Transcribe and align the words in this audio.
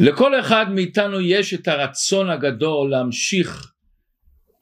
לכל 0.00 0.40
אחד 0.40 0.66
מאיתנו 0.70 1.20
יש 1.20 1.54
את 1.54 1.68
הרצון 1.68 2.30
הגדול 2.30 2.90
להמשיך 2.90 3.72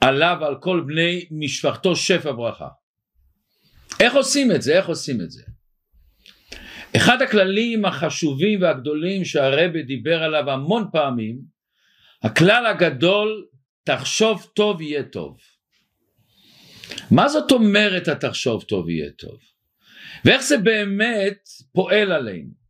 עליו 0.00 0.36
ועל 0.40 0.54
כל 0.60 0.84
בני 0.86 1.26
משפחתו 1.30 1.96
שפע 1.96 2.32
ברכה. 2.32 2.68
איך 4.00 4.14
עושים 4.14 4.52
את 4.52 4.62
זה? 4.62 4.76
איך 4.76 4.86
עושים 4.86 5.20
את 5.20 5.30
זה? 5.30 5.42
אחד 6.96 7.22
הכללים 7.22 7.84
החשובים 7.84 8.62
והגדולים 8.62 9.24
שהרבה 9.24 9.82
דיבר 9.82 10.22
עליו 10.22 10.50
המון 10.50 10.88
פעמים, 10.92 11.38
הכלל 12.22 12.66
הגדול 12.66 13.46
תחשוב 13.84 14.50
טוב 14.54 14.80
יהיה 14.80 15.02
טוב. 15.02 15.36
מה 17.10 17.28
זאת 17.28 17.52
אומרת 17.52 18.08
התחשוב 18.08 18.62
טוב 18.62 18.88
יהיה 18.88 19.10
טוב? 19.10 19.38
ואיך 20.24 20.42
זה 20.42 20.58
באמת 20.58 21.38
פועל 21.72 22.12
עלינו? 22.12 22.67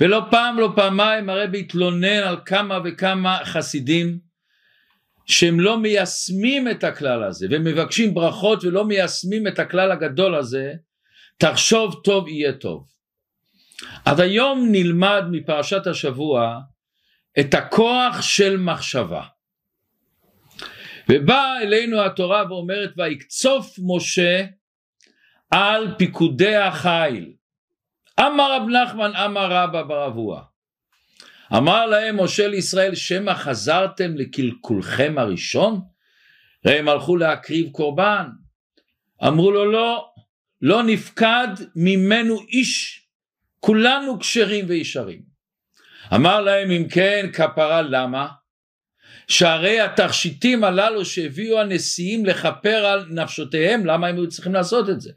ולא 0.00 0.22
פעם 0.30 0.58
לא 0.58 0.72
פעמיים 0.76 1.30
הרבי 1.30 1.60
התלונן 1.60 2.22
על 2.22 2.36
כמה 2.46 2.78
וכמה 2.84 3.38
חסידים 3.44 4.18
שהם 5.26 5.60
לא 5.60 5.78
מיישמים 5.78 6.70
את 6.70 6.84
הכלל 6.84 7.22
הזה 7.22 7.46
ומבקשים 7.50 8.14
ברכות 8.14 8.64
ולא 8.64 8.84
מיישמים 8.84 9.46
את 9.46 9.58
הכלל 9.58 9.92
הגדול 9.92 10.34
הזה 10.34 10.72
תחשוב 11.38 12.00
טוב 12.04 12.28
יהיה 12.28 12.52
טוב. 12.52 12.86
אז 14.04 14.20
היום 14.20 14.68
נלמד 14.70 15.22
מפרשת 15.30 15.86
השבוע 15.86 16.58
את 17.40 17.54
הכוח 17.54 18.22
של 18.22 18.56
מחשבה. 18.56 19.22
ובאה 21.08 21.62
אלינו 21.62 22.00
התורה 22.00 22.44
ואומרת 22.48 22.90
ויקצוף 22.96 23.76
משה 23.78 24.44
על 25.50 25.94
פיקודי 25.98 26.56
החיל. 26.56 27.32
אמר 28.26 28.56
רב 28.56 28.68
נחמן 28.68 29.16
אמר 29.16 29.52
רבא 29.52 29.82
ברבוע. 29.82 30.42
אמר 31.56 31.86
להם 31.86 32.20
משה 32.20 32.48
לישראל 32.48 32.94
שמא 32.94 33.34
חזרתם 33.34 34.16
לקלקולכם 34.16 35.14
הראשון? 35.18 35.80
הרי 36.64 36.78
הם 36.78 36.88
הלכו 36.88 37.16
להקריב 37.16 37.70
קורבן. 37.72 38.26
אמרו 39.26 39.50
לו 39.50 39.72
לא, 39.72 40.10
לא 40.62 40.82
נפקד 40.82 41.48
ממנו 41.76 42.40
איש, 42.48 43.02
כולנו 43.60 44.18
כשרים 44.18 44.64
וישרים. 44.68 45.22
אמר 46.14 46.40
להם 46.40 46.70
אם 46.70 46.88
כן 46.88 47.26
כפרה 47.32 47.82
למה? 47.82 48.28
שהרי 49.28 49.80
התכשיטים 49.80 50.64
הללו 50.64 51.04
שהביאו 51.04 51.60
הנשיאים 51.60 52.26
לכפר 52.26 52.86
על 52.86 53.06
נפשותיהם 53.10 53.86
למה 53.86 54.06
הם 54.06 54.16
היו 54.16 54.28
צריכים 54.28 54.54
לעשות 54.54 54.90
את 54.90 55.00
זה? 55.00 55.12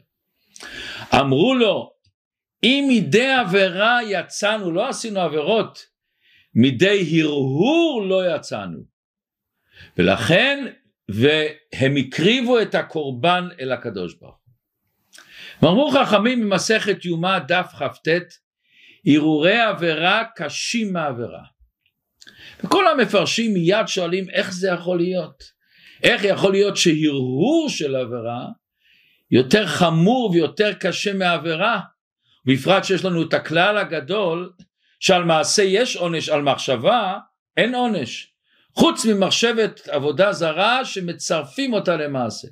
אמרו 1.14 1.54
לו 1.54 1.95
אם 2.66 2.86
מדי 2.88 3.30
עבירה 3.32 3.98
יצאנו 4.06 4.72
לא 4.72 4.88
עשינו 4.88 5.20
עבירות 5.20 5.86
מדי 6.54 7.20
הרהור 7.22 8.06
לא 8.08 8.36
יצאנו. 8.36 8.78
ולכן 9.96 10.66
והם 11.08 11.96
הקריבו 11.96 12.60
את 12.60 12.74
הקורבן 12.74 13.48
אל 13.60 13.72
הקדוש 13.72 14.14
ברוך 14.14 14.38
אמרו 15.64 15.90
חכמים 15.90 16.40
ממסכת 16.40 17.04
יומא 17.04 17.38
דף 17.38 17.72
כ"ט 17.78 18.08
הרהורי 19.06 19.60
עבירה 19.60 20.24
קשים 20.36 20.92
מעבירה 20.92 21.42
וכל 22.64 22.88
המפרשים 22.88 23.54
מיד 23.54 23.86
שואלים 23.86 24.30
איך 24.30 24.52
זה 24.52 24.68
יכול 24.68 24.98
להיות? 24.98 25.42
איך 26.02 26.24
יכול 26.24 26.52
להיות 26.52 26.76
שהרהור 26.76 27.66
של 27.68 27.96
עבירה 27.96 28.46
יותר 29.30 29.66
חמור 29.66 30.30
ויותר 30.30 30.72
קשה 30.72 31.12
מעבירה 31.12 31.80
בפרט 32.46 32.84
שיש 32.84 33.04
לנו 33.04 33.22
את 33.22 33.34
הכלל 33.34 33.78
הגדול 33.78 34.52
שעל 35.00 35.24
מעשה 35.24 35.62
יש 35.62 35.96
עונש 35.96 36.28
על 36.28 36.42
מחשבה 36.42 37.18
אין 37.56 37.74
עונש. 37.74 38.32
חוץ 38.72 39.06
ממחשבת 39.06 39.88
עבודה 39.88 40.32
זרה 40.32 40.84
שמצרפים 40.84 41.72
אותה 41.72 41.96
למעשה. 41.96 42.48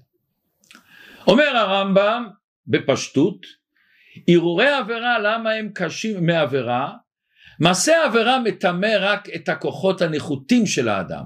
אומר 1.26 1.56
הרמב"ם 1.56 2.28
בפשטות 2.66 3.46
הרהורי 4.28 4.68
עבירה 4.68 5.18
למה 5.18 5.50
הם 5.50 5.68
קשים 5.74 6.26
מעבירה? 6.26 6.92
מעשה 7.60 8.02
העבירה 8.02 8.40
מטמא 8.40 8.96
רק 9.00 9.28
את 9.34 9.48
הכוחות 9.48 10.02
הנחותים 10.02 10.66
של 10.66 10.88
האדם 10.88 11.24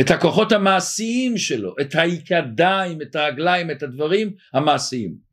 את 0.00 0.10
הכוחות 0.10 0.52
המעשיים 0.52 1.38
שלו 1.38 1.74
את 1.80 1.94
הידיים 1.94 3.02
את 3.02 3.16
הרגליים 3.16 3.70
את 3.70 3.82
הדברים 3.82 4.32
המעשיים 4.52 5.29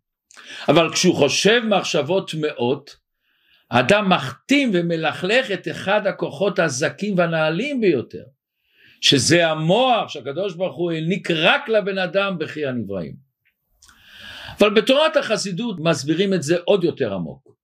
אבל 0.68 0.94
כשהוא 0.94 1.16
חושב 1.16 1.62
מחשבות 1.70 2.32
טמאות 2.32 2.96
האדם 3.72 4.10
מחתים 4.10 4.72
ומלכלך 4.74 5.52
את 5.52 5.68
אחד 5.68 6.08
הכוחות 6.08 6.60
הזכים 6.60 7.18
והנעלים 7.18 7.82
ביותר 7.82 8.24
שזה 9.02 9.48
המוח 9.48 10.10
שהקדוש 10.10 10.56
ברוך 10.56 10.76
הוא 10.76 10.92
העניק 10.92 11.32
רק 11.32 11.70
לבן 11.70 11.98
אדם 11.98 12.38
בכי 12.38 12.66
הנבראים 12.66 13.28
אבל 14.60 14.74
בתורת 14.74 15.18
החסידות 15.18 15.80
מסבירים 15.80 16.34
את 16.34 16.44
זה 16.44 16.58
עוד 16.66 16.84
יותר 16.84 17.14
עמוק. 17.14 17.58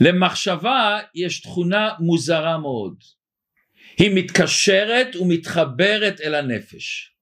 למחשבה 0.00 0.98
יש 1.14 1.40
תכונה 1.40 1.90
מוזרה 2.00 2.58
מאוד. 2.58 2.94
היא 3.98 4.10
מתקשרת 4.14 5.16
ומתחברת 5.16 6.20
אל 6.20 6.34
הנפש. 6.34 7.14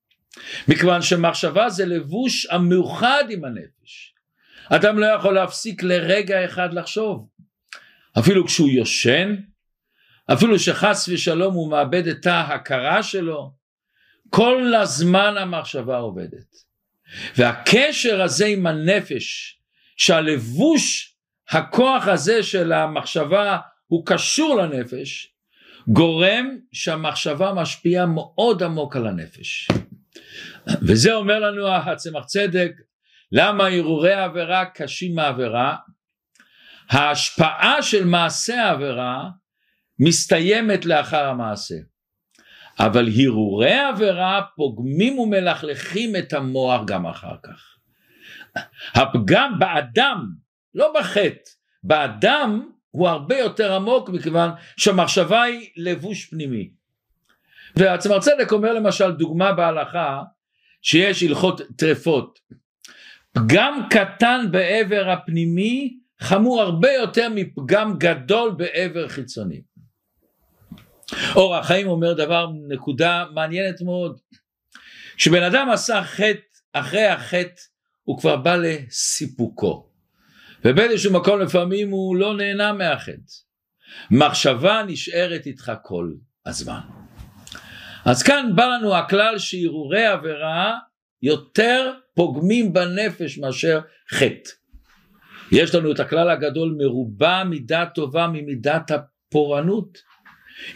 מכיוון 0.68 1.02
שמחשבה 1.02 1.68
זה 1.68 1.86
לבוש 1.86 2.46
המאוחד 2.46 3.24
עם 3.30 3.44
הנפש. 3.44 4.11
אדם 4.76 4.98
לא 4.98 5.06
יכול 5.06 5.34
להפסיק 5.34 5.82
לרגע 5.82 6.44
אחד 6.44 6.74
לחשוב. 6.74 7.28
אפילו 8.18 8.46
כשהוא 8.46 8.68
יושן, 8.68 9.36
אפילו 10.32 10.58
שחס 10.58 11.08
ושלום 11.12 11.54
הוא 11.54 11.70
מאבד 11.70 12.06
את 12.06 12.26
ההכרה 12.26 13.02
שלו, 13.02 13.52
כל 14.30 14.74
הזמן 14.74 15.34
המחשבה 15.38 15.96
עובדת. 15.96 16.54
והקשר 17.36 18.22
הזה 18.22 18.46
עם 18.46 18.66
הנפש 18.66 19.58
שהלבוש 19.96 21.16
הכוח 21.48 22.08
הזה 22.08 22.42
של 22.42 22.72
המחשבה 22.72 23.58
הוא 23.86 24.06
קשור 24.06 24.56
לנפש 24.56 25.34
גורם 25.88 26.56
שהמחשבה 26.72 27.52
משפיעה 27.52 28.06
מאוד 28.06 28.62
עמוק 28.62 28.96
על 28.96 29.06
הנפש 29.06 29.68
וזה 30.82 31.14
אומר 31.14 31.40
לנו 31.40 31.68
הצמח 31.68 32.24
צדק 32.24 32.72
למה 33.32 33.66
הרהורי 33.66 34.12
העבירה 34.12 34.64
קשים 34.64 35.14
מעבירה 35.14 35.76
ההשפעה 36.90 37.82
של 37.82 38.04
מעשה 38.04 38.64
העבירה 38.64 39.28
מסתיימת 39.98 40.84
לאחר 40.84 41.24
המעשה 41.24 41.74
אבל 42.78 43.08
הרהורי 43.08 43.78
עבירה 43.78 44.42
פוגמים 44.56 45.18
ומלכלכים 45.18 46.16
את 46.16 46.32
המוח 46.32 46.80
גם 46.86 47.06
אחר 47.06 47.36
כך. 47.42 47.76
הפגם 48.94 49.58
באדם, 49.58 50.26
לא 50.74 50.92
בחטא, 50.98 51.50
באדם 51.82 52.70
הוא 52.90 53.08
הרבה 53.08 53.38
יותר 53.38 53.74
עמוק 53.74 54.08
מכיוון 54.08 54.50
שהמחשבה 54.76 55.42
היא 55.42 55.70
לבוש 55.76 56.26
פנימי. 56.26 56.70
והצמר 57.76 58.20
צדק 58.20 58.52
אומר 58.52 58.72
למשל 58.72 59.12
דוגמה 59.12 59.52
בהלכה 59.52 60.22
שיש 60.82 61.22
הלכות 61.22 61.60
טרפות. 61.76 62.38
פגם 63.32 63.86
קטן 63.90 64.46
בעבר 64.50 65.10
הפנימי 65.10 65.98
חמור 66.20 66.62
הרבה 66.62 66.92
יותר 66.92 67.28
מפגם 67.34 67.98
גדול 67.98 68.50
בעבר 68.50 69.08
חיצוני. 69.08 69.62
אור 71.34 71.56
החיים 71.56 71.88
אומר 71.88 72.12
דבר, 72.12 72.46
נקודה 72.68 73.24
מעניינת 73.34 73.80
מאוד. 73.80 74.18
כשבן 75.16 75.42
אדם 75.42 75.70
עשה 75.70 76.02
חטא, 76.02 76.40
אחרי 76.72 77.06
החטא 77.06 77.60
הוא 78.02 78.18
כבר 78.18 78.36
בא 78.36 78.56
לסיפוקו. 78.56 79.88
ובאיזשהו 80.64 81.12
מקום 81.12 81.40
לפעמים 81.40 81.90
הוא 81.90 82.16
לא 82.16 82.36
נהנה 82.36 82.72
מהחטא. 82.72 83.32
מחשבה 84.10 84.82
נשארת 84.86 85.46
איתך 85.46 85.72
כל 85.82 86.12
הזמן. 86.46 86.80
אז 88.04 88.22
כאן 88.22 88.50
בא 88.54 88.66
לנו 88.66 88.96
הכלל 88.96 89.38
שהרהורי 89.38 90.06
עבירה 90.06 90.78
יותר 91.22 91.92
פוגמים 92.14 92.72
בנפש 92.72 93.38
מאשר 93.38 93.80
חטא. 94.10 94.50
יש 95.52 95.74
לנו 95.74 95.92
את 95.92 96.00
הכלל 96.00 96.30
הגדול 96.30 96.74
מרובה 96.78 97.42
מידה 97.44 97.86
טובה 97.94 98.26
ממידת 98.26 98.90
הפורענות. 98.90 99.98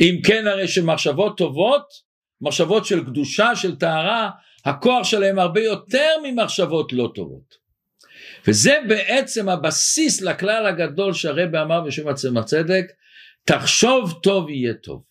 אם 0.00 0.14
כן 0.24 0.46
הרי 0.46 0.68
שמחשבות 0.68 1.38
טובות, 1.38 1.86
מחשבות 2.40 2.86
של 2.86 3.04
קדושה, 3.04 3.56
של 3.56 3.76
טהרה, 3.76 4.30
הכוח 4.64 5.04
שלהם 5.04 5.38
הרבה 5.38 5.60
יותר 5.60 6.10
ממחשבות 6.24 6.92
לא 6.92 7.12
טובות. 7.14 7.66
וזה 8.46 8.78
בעצם 8.88 9.48
הבסיס 9.48 10.22
לכלל 10.22 10.66
הגדול 10.66 11.12
שהרבא 11.12 11.62
אמר 11.62 11.80
בשם 11.80 12.08
עצם 12.08 12.36
הצדק, 12.36 12.84
תחשוב 13.44 14.20
טוב 14.22 14.50
יהיה 14.50 14.74
טוב. 14.74 15.02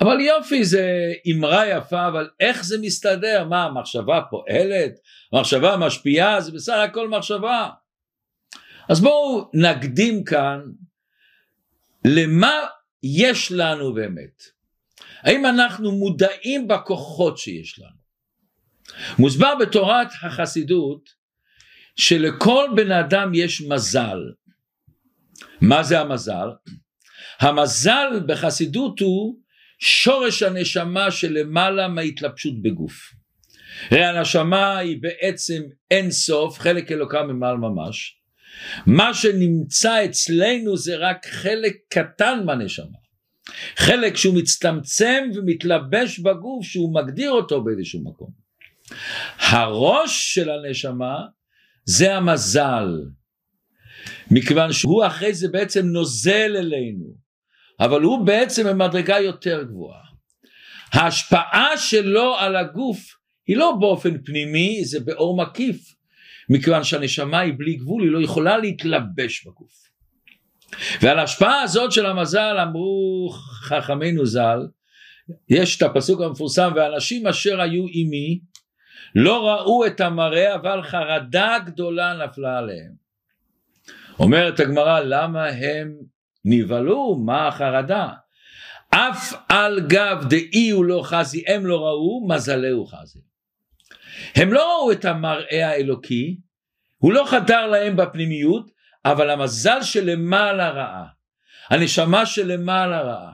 אבל 0.00 0.20
יופי 0.20 0.64
זה 0.64 1.12
אמרה 1.32 1.68
יפה 1.68 2.08
אבל 2.08 2.30
איך 2.40 2.64
זה 2.64 2.78
מסתדר 2.80 3.44
מה 3.44 3.64
המחשבה 3.64 4.20
פועלת 4.30 4.92
מחשבה 5.32 5.76
משפיעה 5.76 6.40
זה 6.40 6.52
בסך 6.52 6.76
הכל 6.84 7.08
מחשבה 7.08 7.68
אז 8.88 9.00
בואו 9.00 9.50
נקדים 9.54 10.24
כאן 10.24 10.60
למה 12.04 12.52
יש 13.02 13.52
לנו 13.52 13.94
באמת? 13.94 14.42
האם 15.22 15.46
אנחנו 15.46 15.92
מודעים 15.92 16.68
בכוחות 16.68 17.38
שיש 17.38 17.78
לנו? 17.78 18.00
מוסבר 19.18 19.54
בתורת 19.60 20.08
החסידות 20.22 21.10
שלכל 21.96 22.68
בן 22.76 22.92
אדם 22.92 23.30
יש 23.34 23.62
מזל. 23.62 24.18
מה 25.60 25.82
זה 25.82 26.00
המזל? 26.00 26.48
המזל 27.40 28.20
בחסידות 28.26 29.00
הוא 29.00 29.38
שורש 29.80 30.42
הנשמה 30.42 31.10
שלמעלה 31.10 31.88
מההתלבשות 31.88 32.62
בגוף. 32.62 33.12
הרי 33.90 34.04
הנשמה 34.04 34.78
היא 34.78 34.98
בעצם 35.00 35.62
אין 35.90 36.10
סוף, 36.10 36.58
חלק 36.58 36.92
אלוקה 36.92 37.22
ממעל 37.22 37.56
ממש. 37.56 38.16
מה 38.86 39.14
שנמצא 39.14 40.04
אצלנו 40.04 40.76
זה 40.76 40.96
רק 40.96 41.26
חלק 41.26 41.76
קטן 41.88 42.42
מהנשמה. 42.46 43.00
חלק 43.76 44.16
שהוא 44.16 44.34
מצטמצם 44.34 45.24
ומתלבש 45.34 46.18
בגוף 46.18 46.66
שהוא 46.66 46.94
מגדיר 46.94 47.30
אותו 47.30 47.64
באיזשהו 47.64 48.04
מקום. 48.04 48.30
הראש 49.38 50.34
של 50.34 50.50
הנשמה 50.50 51.16
זה 51.84 52.14
המזל. 52.14 52.88
מכיוון 54.30 54.72
שהוא 54.72 55.06
אחרי 55.06 55.34
זה 55.34 55.48
בעצם 55.48 55.86
נוזל 55.86 56.56
אלינו, 56.56 57.14
אבל 57.80 58.02
הוא 58.02 58.26
בעצם 58.26 58.66
במדרגה 58.66 59.18
יותר 59.18 59.62
גבוהה. 59.62 60.00
ההשפעה 60.92 61.76
שלו 61.76 62.36
על 62.38 62.56
הגוף 62.56 62.98
היא 63.46 63.56
לא 63.56 63.76
באופן 63.80 64.22
פנימי, 64.24 64.84
זה 64.84 65.00
באור 65.00 65.36
מקיף, 65.36 65.94
מכיוון 66.50 66.84
שהנשמה 66.84 67.38
היא 67.38 67.54
בלי 67.58 67.74
גבול, 67.74 68.02
היא 68.02 68.10
לא 68.10 68.24
יכולה 68.24 68.58
להתלבש 68.58 69.46
בגוף. 69.46 69.72
ועל 71.02 71.18
ההשפעה 71.18 71.62
הזאת 71.62 71.92
של 71.92 72.06
המזל 72.06 72.56
אמרו 72.62 73.30
חכמינו 73.62 74.26
ז"ל, 74.26 74.66
יש 75.48 75.76
את 75.76 75.82
הפסוק 75.82 76.20
המפורסם, 76.20 76.72
ואנשים 76.76 77.26
אשר 77.26 77.60
היו 77.60 77.86
עימי 77.86 78.40
לא 79.14 79.48
ראו 79.48 79.86
את 79.86 80.00
המראה 80.00 80.54
אבל 80.54 80.82
חרדה 80.82 81.56
גדולה 81.66 82.14
נפלה 82.24 82.58
עליהם. 82.58 82.92
אומרת 84.18 84.60
הגמרא 84.60 85.00
למה 85.00 85.46
הם 85.46 85.96
נבהלו 86.44 87.16
מה 87.24 87.48
החרדה 87.48 88.08
אף 88.90 89.34
על 89.48 89.80
גב 89.80 90.24
דאי 90.28 90.70
הוא 90.70 90.84
לא 90.84 91.02
חזי 91.04 91.44
הם 91.46 91.66
לא 91.66 91.76
ראו 91.76 92.28
מזלהו 92.28 92.86
חזי. 92.86 93.18
הם 94.34 94.52
לא 94.52 94.60
ראו 94.60 94.92
את 94.92 95.04
המראה 95.04 95.68
האלוקי 95.68 96.36
הוא 96.98 97.12
לא 97.12 97.24
חדר 97.26 97.66
להם 97.66 97.96
בפנימיות 97.96 98.70
אבל 99.04 99.30
המזל 99.30 99.82
שלמעלה 99.82 100.70
ראה 100.70 101.04
הנשמה 101.70 102.26
שלמעלה 102.26 103.00
ראה 103.02 103.32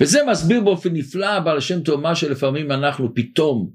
וזה 0.00 0.24
מסביר 0.30 0.60
באופן 0.60 0.92
נפלא 0.92 1.40
בעל 1.40 1.58
השם 1.58 1.78
מה 2.02 2.14
שלפעמים 2.14 2.72
אנחנו 2.72 3.14
פתאום 3.14 3.70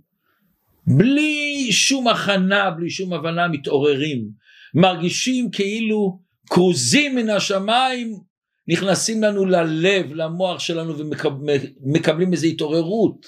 בלי 0.88 1.72
שום 1.72 2.08
הכנה, 2.08 2.72
בלי 2.72 2.90
שום 2.90 3.14
הבנה, 3.14 3.48
מתעוררים, 3.48 4.30
מרגישים 4.74 5.52
כאילו 5.52 6.20
כרוזים 6.50 7.16
מן 7.16 7.30
השמיים 7.30 8.20
נכנסים 8.68 9.24
לנו 9.24 9.46
ללב, 9.46 10.14
למוח 10.14 10.60
שלנו 10.60 10.94
ומקבלים 10.98 12.34
איזו 12.34 12.48
התעוררות. 12.48 13.26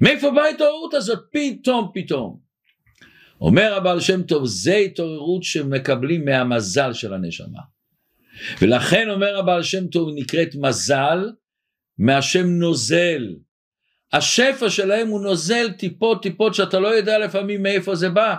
מאיפה 0.00 0.30
באה 0.30 0.44
ההתעוררות 0.44 0.94
הזאת? 0.94 1.18
פתאום 1.32 1.90
פתאום. 1.94 2.50
אומר 3.40 3.74
הבעל 3.74 4.00
שם 4.00 4.22
טוב, 4.22 4.46
זה 4.46 4.74
התעוררות 4.74 5.42
שמקבלים 5.42 6.24
מהמזל 6.24 6.92
של 6.92 7.14
הנשמה. 7.14 7.60
ולכן 8.62 9.10
אומר 9.10 9.38
הבעל 9.38 9.62
שם 9.62 9.86
טוב, 9.86 10.08
נקראת 10.14 10.54
מזל 10.54 11.30
מהשם 11.98 12.46
נוזל. 12.46 13.34
השפע 14.12 14.70
שלהם 14.70 15.08
הוא 15.08 15.20
נוזל 15.20 15.70
טיפות 15.70 16.22
טיפות 16.22 16.54
שאתה 16.54 16.78
לא 16.80 16.88
יודע 16.88 17.18
לפעמים 17.18 17.62
מאיפה 17.62 17.94
זה 17.94 18.08
בא. 18.08 18.36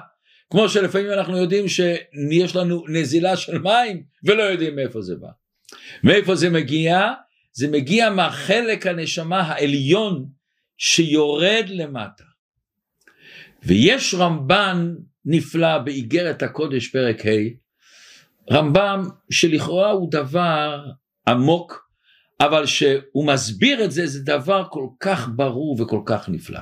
כמו 0.52 0.70
שלפעמים 0.70 1.12
אנחנו 1.12 1.38
יודעים 1.38 1.66
שיש 1.68 2.56
לנו 2.56 2.84
נזילה 2.88 3.38
של 3.38 3.58
מים 3.58 4.04
ולא 4.24 4.44
יודעים 4.44 4.76
מאיפה 4.76 5.02
זה 5.02 5.16
בא. 5.16 5.28
מאיפה 6.04 6.36
זה 6.36 6.50
מגיע? 6.50 7.10
זה 7.54 7.68
מגיע 7.68 8.10
מהחלק 8.10 8.88
הנשמה 8.88 9.42
העליון 9.42 10.26
שיורד 10.78 11.66
למטה. 11.68 12.24
ויש 13.64 14.14
רמב"ן 14.14 14.96
נפלא 15.26 15.78
באיגרת 15.78 16.44
הקודש 16.44 16.88
פרק 16.88 17.26
ה', 17.26 18.54
רמב"ם 18.54 19.10
שלכאורה 19.30 19.92
הוא 19.92 20.12
דבר 20.12 20.86
עמוק 21.28 21.92
אבל 22.40 22.66
שהוא 22.66 23.28
מסביר 23.28 23.84
את 23.84 23.92
זה 23.92 24.08
זה 24.08 24.20
דבר 24.24 24.68
כל 24.72 24.88
כך 25.00 25.30
ברור 25.36 25.82
וכל 25.82 26.02
כך 26.06 26.30
נפלא. 26.30 26.60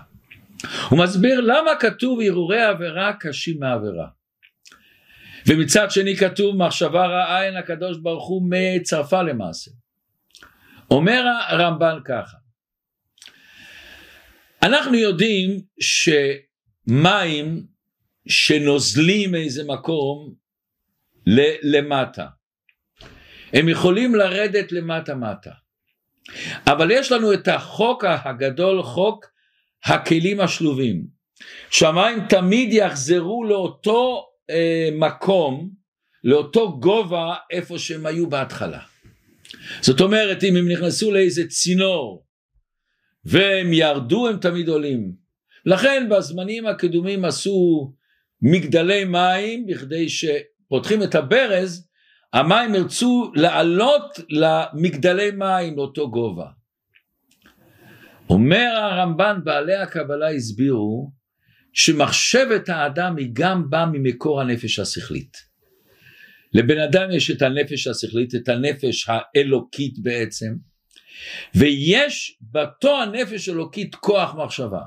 הוא 0.90 1.00
מסביר 1.04 1.42
למה 1.42 1.72
כתוב 1.80 2.20
הרהורי 2.22 2.62
עבירה 2.62 3.14
קשים 3.20 3.60
מעבירה. 3.60 4.08
ומצד 5.48 5.92
שני 5.92 6.16
כתוב 6.16 6.56
מחשבה 6.56 7.06
רעה 7.06 7.46
אין 7.46 7.58
הקדוש 7.58 7.98
ברוך 7.98 8.28
הוא 8.28 8.50
מצרפה 8.50 9.22
למעשה. 9.22 9.72
אומר 10.92 11.24
הרמב"ן 11.48 11.98
ככה 12.06 12.38
אנחנו 14.64 14.96
יודעים 14.96 15.62
שמים 15.80 17.66
שנוזלים 18.28 19.32
מאיזה 19.32 19.64
מקום 19.64 20.34
למטה 21.64 22.28
הם 23.54 23.70
יכולים 23.70 24.16
לרדת 24.16 24.72
למטה 24.72 25.16
מטה 25.16 25.52
אבל 26.68 26.92
יש 26.92 27.12
לנו 27.12 27.34
את 27.34 27.48
החוק 27.48 28.04
הגדול, 28.06 28.84
חוק 28.84 29.26
הכלים 29.86 30.40
השלובים. 30.40 31.20
שהמים 31.70 32.20
תמיד 32.30 32.74
יחזרו 32.74 33.44
לאותו 33.44 34.26
אה, 34.50 34.90
מקום, 34.94 35.70
לאותו 36.24 36.80
גובה 36.80 37.36
איפה 37.52 37.80
שהם 37.80 38.06
היו 38.06 38.30
בהתחלה. 38.30 38.80
זאת 39.82 40.02
אומרת 40.02 40.44
אם 40.44 40.56
הם 40.56 40.72
נכנסו 40.72 41.12
לאיזה 41.12 41.48
צינור 41.48 42.26
והם 43.26 43.74
ירדו 43.74 44.28
הם 44.28 44.38
תמיד 44.38 44.70
עולים. 44.70 45.12
לכן 45.66 46.08
בזמנים 46.10 46.66
הקדומים 46.66 47.26
עשו 47.26 47.92
מגדלי 48.42 49.06
מים 49.06 49.66
בכדי 49.68 50.10
שפותחים 50.10 51.04
את 51.04 51.16
הברז 51.16 51.88
המים 52.34 52.76
ירצו 52.76 53.32
לעלות 53.36 54.20
למגדלי 54.30 55.32
מים 55.32 55.78
לאותו 55.78 56.12
גובה. 56.12 56.46
אומר 58.30 58.70
הרמב"ן 58.76 59.40
בעלי 59.44 59.76
הקבלה 59.76 60.30
הסבירו 60.30 61.12
שמחשבת 61.74 62.70
האדם 62.70 63.18
היא 63.18 63.30
גם 63.34 63.70
באה 63.70 63.86
ממקור 63.86 64.42
הנפש 64.42 64.80
השכלית. 64.80 65.38
לבן 66.54 66.80
אדם 66.80 67.12
יש 67.12 67.32
את 67.32 67.42
הנפש 67.42 67.88
השכלית, 67.88 68.36
את 68.36 68.50
הנפש 68.50 69.08
האלוקית 69.10 70.00
בעצם, 70.00 70.56
ויש 71.56 72.38
בתו 72.42 73.02
הנפש 73.02 73.50
האלוקית 73.50 73.96
כוח 73.96 74.36
מחשבה. 74.36 74.82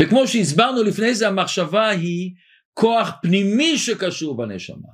וכמו 0.00 0.26
שהסברנו 0.26 0.82
לפני 0.82 1.14
זה, 1.14 1.28
המחשבה 1.28 1.88
היא 1.88 2.34
כוח 2.74 3.12
פנימי 3.22 3.78
שקשור 3.78 4.36
בנשמה. 4.36 4.88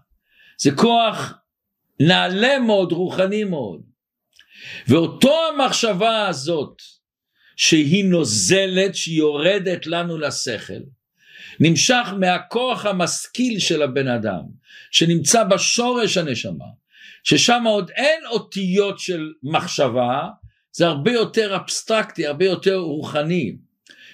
זה 0.60 0.70
כוח 0.70 1.34
נעלה 2.00 2.58
מאוד, 2.58 2.92
רוחני 2.92 3.44
מאוד. 3.44 3.82
ואותו 4.88 5.34
המחשבה 5.48 6.28
הזאת, 6.28 6.82
שהיא 7.62 8.04
נוזלת, 8.04 8.94
שהיא 8.94 9.18
יורדת 9.18 9.86
לנו 9.86 10.18
לשכל, 10.18 10.82
נמשך 11.60 12.08
מהכוח 12.18 12.86
המשכיל 12.86 13.58
של 13.58 13.82
הבן 13.82 14.08
אדם, 14.08 14.42
שנמצא 14.90 15.44
בשורש 15.44 16.16
הנשמה, 16.16 16.64
ששם 17.24 17.62
עוד 17.66 17.90
אין 17.90 18.26
אותיות 18.26 18.98
של 18.98 19.32
מחשבה, 19.42 20.28
זה 20.72 20.86
הרבה 20.86 21.12
יותר 21.12 21.56
אבסטרקטי, 21.56 22.26
הרבה 22.26 22.44
יותר 22.44 22.76
רוחני. 22.76 23.56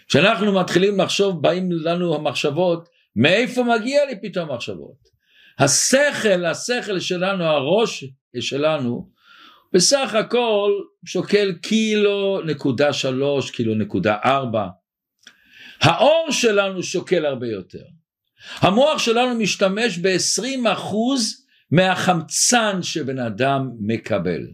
כשאנחנו 0.09 0.61
מתחילים 0.61 1.01
לחשוב, 1.01 1.43
באים 1.43 1.73
לנו 1.73 2.15
המחשבות, 2.15 2.89
מאיפה 3.17 3.63
מגיע 3.63 4.07
לי 4.07 4.15
פתאום 4.23 4.53
מחשבות? 4.53 5.09
השכל, 5.59 6.45
השכל 6.45 7.01
שלנו, 7.01 7.45
הראש 7.45 8.05
שלנו, 8.41 9.09
בסך 9.73 10.15
הכל 10.15 10.73
שוקל 11.05 11.53
קילו 11.63 12.41
נקודה 12.45 12.93
שלוש, 12.93 13.51
קילו 13.51 13.75
נקודה 13.75 14.17
ארבע. 14.25 14.67
האור 15.81 16.27
שלנו 16.31 16.83
שוקל 16.83 17.27
הרבה 17.27 17.47
יותר. 17.47 17.83
המוח 18.59 18.99
שלנו 18.99 19.35
משתמש 19.35 19.99
ב-20 19.99 20.73
אחוז 20.73 21.45
מהחמצן 21.71 22.83
שבן 22.83 23.19
אדם 23.19 23.71
מקבל. 23.81 24.47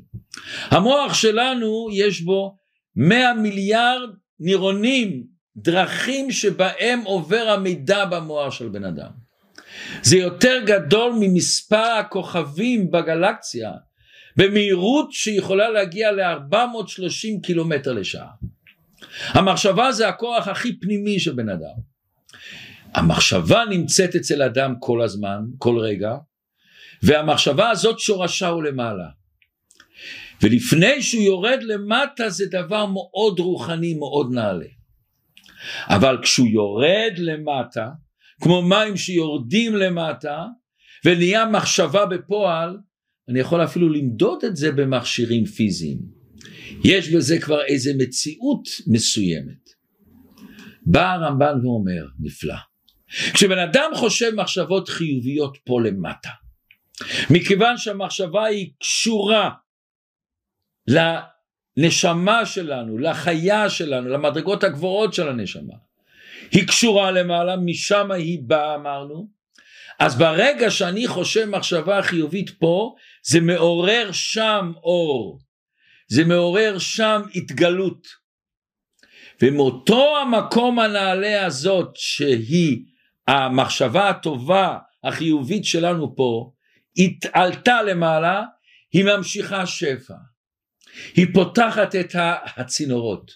המוח 0.70 1.14
שלנו 1.14 1.88
יש 1.92 2.20
בו 2.20 2.56
100 2.96 3.34
מיליארד 3.34 4.08
נירונים, 4.40 5.24
דרכים 5.56 6.30
שבהם 6.30 7.00
עובר 7.04 7.48
המידע 7.48 8.04
במוח 8.04 8.52
של 8.52 8.68
בן 8.68 8.84
אדם. 8.84 9.10
זה 10.02 10.16
יותר 10.16 10.60
גדול 10.66 11.12
ממספר 11.20 11.76
הכוכבים 12.00 12.90
בגלקסיה. 12.90 13.70
במהירות 14.36 15.12
שיכולה 15.12 15.68
להגיע 15.68 16.12
ל-430 16.12 17.40
קילומטר 17.42 17.92
לשעה. 17.92 18.30
המחשבה 19.28 19.92
זה 19.92 20.08
הכוח 20.08 20.48
הכי 20.48 20.80
פנימי 20.80 21.20
של 21.20 21.32
בן 21.32 21.48
אדם. 21.48 21.94
המחשבה 22.94 23.64
נמצאת 23.70 24.14
אצל 24.14 24.42
אדם 24.42 24.74
כל 24.80 25.02
הזמן, 25.02 25.40
כל 25.58 25.78
רגע, 25.78 26.14
והמחשבה 27.02 27.70
הזאת 27.70 27.98
שורשה 27.98 28.48
הוא 28.48 28.62
למעלה. 28.62 29.08
ולפני 30.42 31.02
שהוא 31.02 31.22
יורד 31.22 31.58
למטה 31.62 32.28
זה 32.28 32.46
דבר 32.46 32.86
מאוד 32.86 33.38
רוחני, 33.38 33.94
מאוד 33.94 34.32
נעלה. 34.32 34.66
אבל 35.88 36.18
כשהוא 36.22 36.48
יורד 36.48 37.12
למטה, 37.18 37.88
כמו 38.40 38.62
מים 38.62 38.96
שיורדים 38.96 39.76
למטה, 39.76 40.44
ונהיה 41.04 41.44
מחשבה 41.44 42.06
בפועל, 42.06 42.76
אני 43.28 43.40
יכול 43.40 43.64
אפילו 43.64 43.88
למדוד 43.88 44.44
את 44.44 44.56
זה 44.56 44.72
במכשירים 44.72 45.44
פיזיים. 45.44 45.98
יש 46.84 47.08
בזה 47.08 47.40
כבר 47.40 47.64
איזה 47.64 47.92
מציאות 47.98 48.68
מסוימת. 48.86 49.74
בא 50.86 51.12
הרמב"ן 51.12 51.66
ואומר, 51.66 52.04
נפלא, 52.20 52.56
כשבן 53.34 53.58
אדם 53.58 53.90
חושב 53.94 54.30
מחשבות 54.34 54.88
חיוביות 54.88 55.58
פה 55.64 55.80
למטה, 55.80 56.30
מכיוון 57.30 57.78
שהמחשבה 57.78 58.44
היא 58.44 58.70
קשורה 58.80 59.50
לנשמה 60.88 62.46
שלנו, 62.46 62.98
לחיה 62.98 63.70
שלנו, 63.70 64.08
למדרגות 64.08 64.64
הגבוהות 64.64 65.14
של 65.14 65.28
הנשמה, 65.28 65.74
היא 66.50 66.68
קשורה 66.68 67.10
למעלה, 67.10 67.56
משם 67.56 68.10
היא 68.10 68.38
באה 68.42 68.74
אמרנו, 68.74 69.28
אז 69.98 70.18
ברגע 70.18 70.70
שאני 70.70 71.08
חושב 71.08 71.44
מחשבה 71.44 72.02
חיובית 72.02 72.50
פה, 72.58 72.94
זה 73.26 73.40
מעורר 73.40 74.08
שם 74.12 74.72
אור, 74.76 75.40
זה 76.08 76.24
מעורר 76.24 76.78
שם 76.78 77.22
התגלות. 77.34 78.24
ומאותו 79.42 80.16
המקום 80.18 80.78
הנעלה 80.78 81.46
הזאת 81.46 81.90
שהיא 81.94 82.78
המחשבה 83.28 84.08
הטובה 84.08 84.78
החיובית 85.04 85.64
שלנו 85.64 86.16
פה, 86.16 86.50
התעלתה 86.96 87.82
למעלה, 87.82 88.42
היא 88.92 89.04
ממשיכה 89.04 89.66
שפע. 89.66 90.14
היא 91.16 91.26
פותחת 91.34 91.94
את 91.94 92.14
הצינורות. 92.56 93.30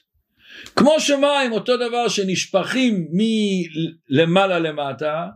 כמו 0.76 1.00
שמים, 1.00 1.52
אותו 1.52 1.76
דבר 1.76 2.08
שנשפכים 2.08 3.08
מלמעלה 3.12 4.58
למטה, 4.58 5.26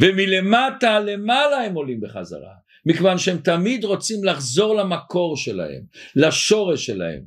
ומלמטה 0.00 1.00
למעלה 1.00 1.56
הם 1.56 1.74
עולים 1.74 2.00
בחזרה, 2.00 2.52
מכיוון 2.86 3.18
שהם 3.18 3.38
תמיד 3.38 3.84
רוצים 3.84 4.24
לחזור 4.24 4.76
למקור 4.76 5.36
שלהם, 5.36 5.82
לשורש 6.16 6.86
שלהם, 6.86 7.22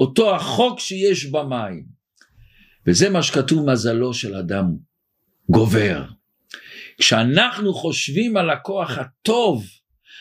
אותו 0.00 0.36
החוק 0.36 0.80
שיש 0.80 1.26
במים. 1.26 1.84
וזה 2.86 3.10
מה 3.10 3.22
שכתוב 3.22 3.70
מזלו 3.70 4.14
של 4.14 4.34
אדם 4.34 4.64
גובר. 5.50 6.04
כשאנחנו 7.00 7.74
חושבים 7.74 8.36
על 8.36 8.50
הכוח 8.50 8.98
הטוב, 8.98 9.64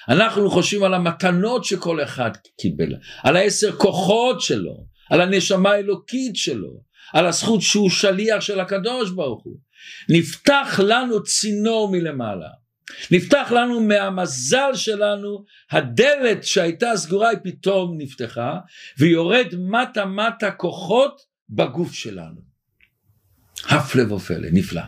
אנחנו 0.09 0.49
חושבים 0.51 0.83
על 0.83 0.93
המתנות 0.93 1.65
שכל 1.65 2.03
אחד 2.03 2.31
קיבל, 2.61 2.95
על 3.23 3.35
העשר 3.35 3.71
כוחות 3.71 4.41
שלו, 4.41 4.85
על 5.09 5.21
הנשמה 5.21 5.71
האלוקית 5.71 6.35
שלו, 6.35 6.81
על 7.13 7.25
הזכות 7.25 7.61
שהוא 7.61 7.89
שליח 7.89 8.41
של 8.41 8.59
הקדוש 8.59 9.11
ברוך 9.11 9.43
הוא. 9.43 9.57
נפתח 10.09 10.79
לנו 10.83 11.23
צינור 11.23 11.91
מלמעלה. 11.91 12.49
נפתח 13.11 13.51
לנו 13.51 13.79
מהמזל 13.79 14.71
שלנו, 14.73 15.45
הדלת 15.71 16.43
שהייתה 16.43 16.91
סגורה 16.95 17.29
היא 17.29 17.37
פתאום 17.43 17.97
נפתחה, 17.97 18.59
ויורד 18.97 19.47
מטה 19.57 20.05
מטה 20.05 20.51
כוחות 20.51 21.21
בגוף 21.49 21.93
שלנו. 21.93 22.41
הפלא 23.69 24.13
ופלא, 24.13 24.47
נפלא. 24.51 24.81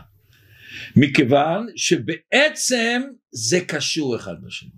מכיוון 0.96 1.66
שבעצם 1.76 3.02
זה 3.30 3.60
קשור 3.60 4.16
אחד 4.16 4.34
בשני. 4.42 4.70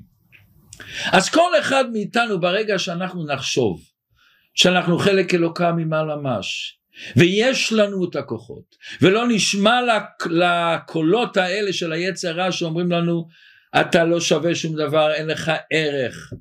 אז 1.13 1.29
כל 1.29 1.51
אחד 1.61 1.85
מאיתנו 1.93 2.41
ברגע 2.41 2.79
שאנחנו 2.79 3.27
נחשוב 3.27 3.85
שאנחנו 4.55 4.99
חלק 4.99 5.35
אלוקה 5.35 5.73
ממעלה 5.73 6.17
ממש, 6.17 6.78
ויש 7.17 7.73
לנו 7.73 8.09
את 8.11 8.17
הכוחות, 8.17 8.77
ולא 9.03 9.29
נשמע 9.29 9.81
לקולות 10.31 11.37
האלה 11.37 11.73
של 11.73 11.93
היצר 11.93 12.33
רע 12.33 12.53
שאומרים 12.53 12.93
לנו, 12.93 13.29
אתה 13.81 14.05
לא 14.05 14.21
שווה 14.21 14.55
שום 14.55 14.77
דבר, 14.77 15.15
אין 15.15 15.27
לך 15.27 15.53
ערך. 15.71 16.33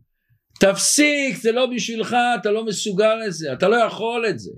תפסיק, 0.60 1.38
זה 1.38 1.52
לא 1.52 1.66
בשבילך, 1.66 2.16
אתה 2.42 2.52
לא 2.52 2.66
מסוגל 2.66 3.16
לזה, 3.16 3.54
אתה 3.54 3.68
לא 3.68 3.76
יכול 3.76 4.26
את 4.30 4.40
זה. 4.40 4.52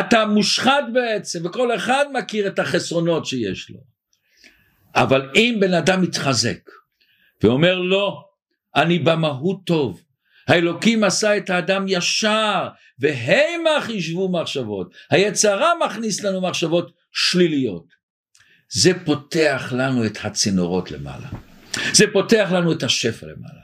אתה 0.00 0.26
מושחת 0.26 0.84
בעצם, 0.92 1.46
וכל 1.46 1.74
אחד 1.74 2.04
מכיר 2.12 2.46
את 2.46 2.58
החסרונות 2.58 3.26
שיש 3.26 3.70
לו. 3.70 3.80
אבל 4.94 5.30
אם 5.34 5.56
בן 5.60 5.74
אדם 5.74 6.02
מתחזק 6.02 6.70
ואומר 7.42 7.78
לא, 7.78 8.22
אני 8.76 8.98
במהות 8.98 9.60
טוב, 9.64 10.02
האלוקים 10.50 11.04
עשה 11.04 11.36
את 11.36 11.50
האדם 11.50 11.84
ישר, 11.88 12.68
והמה 12.98 13.80
חישבו 13.80 14.32
מחשבות. 14.32 14.94
היצרה 15.10 15.72
מכניס 15.86 16.24
לנו 16.24 16.40
מחשבות 16.40 16.92
שליליות. 17.12 17.86
זה 18.72 18.90
פותח 19.04 19.72
לנו 19.76 20.06
את 20.06 20.18
הצינורות 20.22 20.90
למעלה. 20.90 21.28
זה 21.92 22.04
פותח 22.12 22.48
לנו 22.52 22.72
את 22.72 22.82
השפע 22.82 23.26
למעלה. 23.26 23.60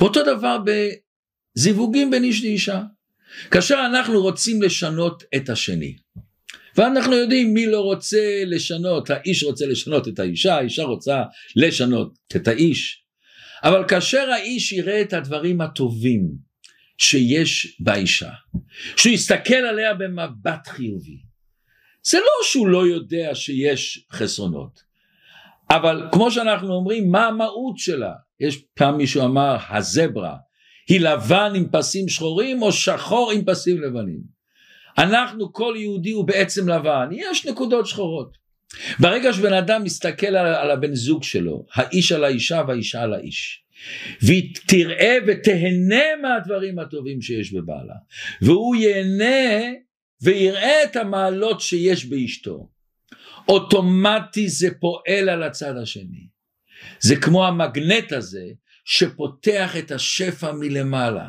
אותו 0.00 0.22
דבר 0.22 0.58
בזיווגים 1.56 2.10
בין 2.10 2.24
איש 2.24 2.44
לאישה. 2.44 2.82
כאשר 3.50 3.82
אנחנו 3.86 4.22
רוצים 4.22 4.62
לשנות 4.62 5.22
את 5.36 5.48
השני, 5.48 5.96
ואנחנו 6.76 7.14
יודעים 7.14 7.54
מי 7.54 7.66
לא 7.66 7.80
רוצה 7.80 8.42
לשנות, 8.46 9.10
האיש 9.10 9.42
רוצה 9.42 9.66
לשנות 9.66 10.08
את 10.08 10.18
האישה, 10.18 10.54
האישה 10.54 10.82
רוצה 10.82 11.22
לשנות 11.56 12.18
את 12.36 12.48
האיש, 12.48 13.05
אבל 13.62 13.84
כאשר 13.88 14.30
האיש 14.30 14.72
יראה 14.72 15.00
את 15.00 15.12
הדברים 15.12 15.60
הטובים 15.60 16.28
שיש 16.98 17.76
באישה, 17.80 18.30
שהוא 18.96 19.12
יסתכל 19.12 19.54
עליה 19.54 19.94
במבט 19.94 20.66
חיובי, 20.66 21.18
זה 22.02 22.18
לא 22.18 22.44
שהוא 22.50 22.68
לא 22.68 22.86
יודע 22.86 23.34
שיש 23.34 24.06
חסרונות, 24.12 24.80
אבל 25.70 26.08
כמו 26.12 26.30
שאנחנו 26.30 26.74
אומרים, 26.74 27.10
מה 27.10 27.26
המהות 27.26 27.78
שלה? 27.78 28.12
יש 28.40 28.56
פעם 28.74 28.96
מישהו 28.96 29.24
אמר, 29.24 29.56
הזברה, 29.68 30.36
היא 30.88 31.00
לבן 31.00 31.52
עם 31.56 31.68
פסים 31.72 32.08
שחורים 32.08 32.62
או 32.62 32.72
שחור 32.72 33.32
עם 33.32 33.44
פסים 33.44 33.82
לבנים. 33.82 34.20
אנחנו, 34.98 35.52
כל 35.52 35.74
יהודי 35.76 36.10
הוא 36.10 36.26
בעצם 36.26 36.68
לבן, 36.68 37.08
יש 37.12 37.46
נקודות 37.46 37.86
שחורות. 37.86 38.36
ברגע 38.98 39.32
שבן 39.32 39.52
אדם 39.52 39.84
מסתכל 39.84 40.26
על, 40.26 40.54
על 40.54 40.70
הבן 40.70 40.94
זוג 40.94 41.22
שלו, 41.22 41.66
האיש 41.74 42.12
על 42.12 42.24
האישה 42.24 42.62
והאישה 42.68 43.02
על 43.02 43.14
האיש, 43.14 43.62
והיא 44.22 44.54
תראה 44.66 45.16
ותהנה 45.26 46.04
מהדברים 46.22 46.78
הטובים 46.78 47.22
שיש 47.22 47.52
בבעלה, 47.52 47.94
והוא 48.42 48.76
ייהנה 48.76 49.72
ויראה 50.22 50.84
את 50.84 50.96
המעלות 50.96 51.60
שיש 51.60 52.04
באשתו, 52.04 52.68
אוטומטי 53.48 54.48
זה 54.48 54.68
פועל 54.80 55.28
על 55.28 55.42
הצד 55.42 55.76
השני. 55.82 56.26
זה 57.00 57.16
כמו 57.16 57.46
המגנט 57.46 58.12
הזה 58.12 58.44
שפותח 58.84 59.76
את 59.76 59.90
השפע 59.90 60.52
מלמעלה. 60.52 61.28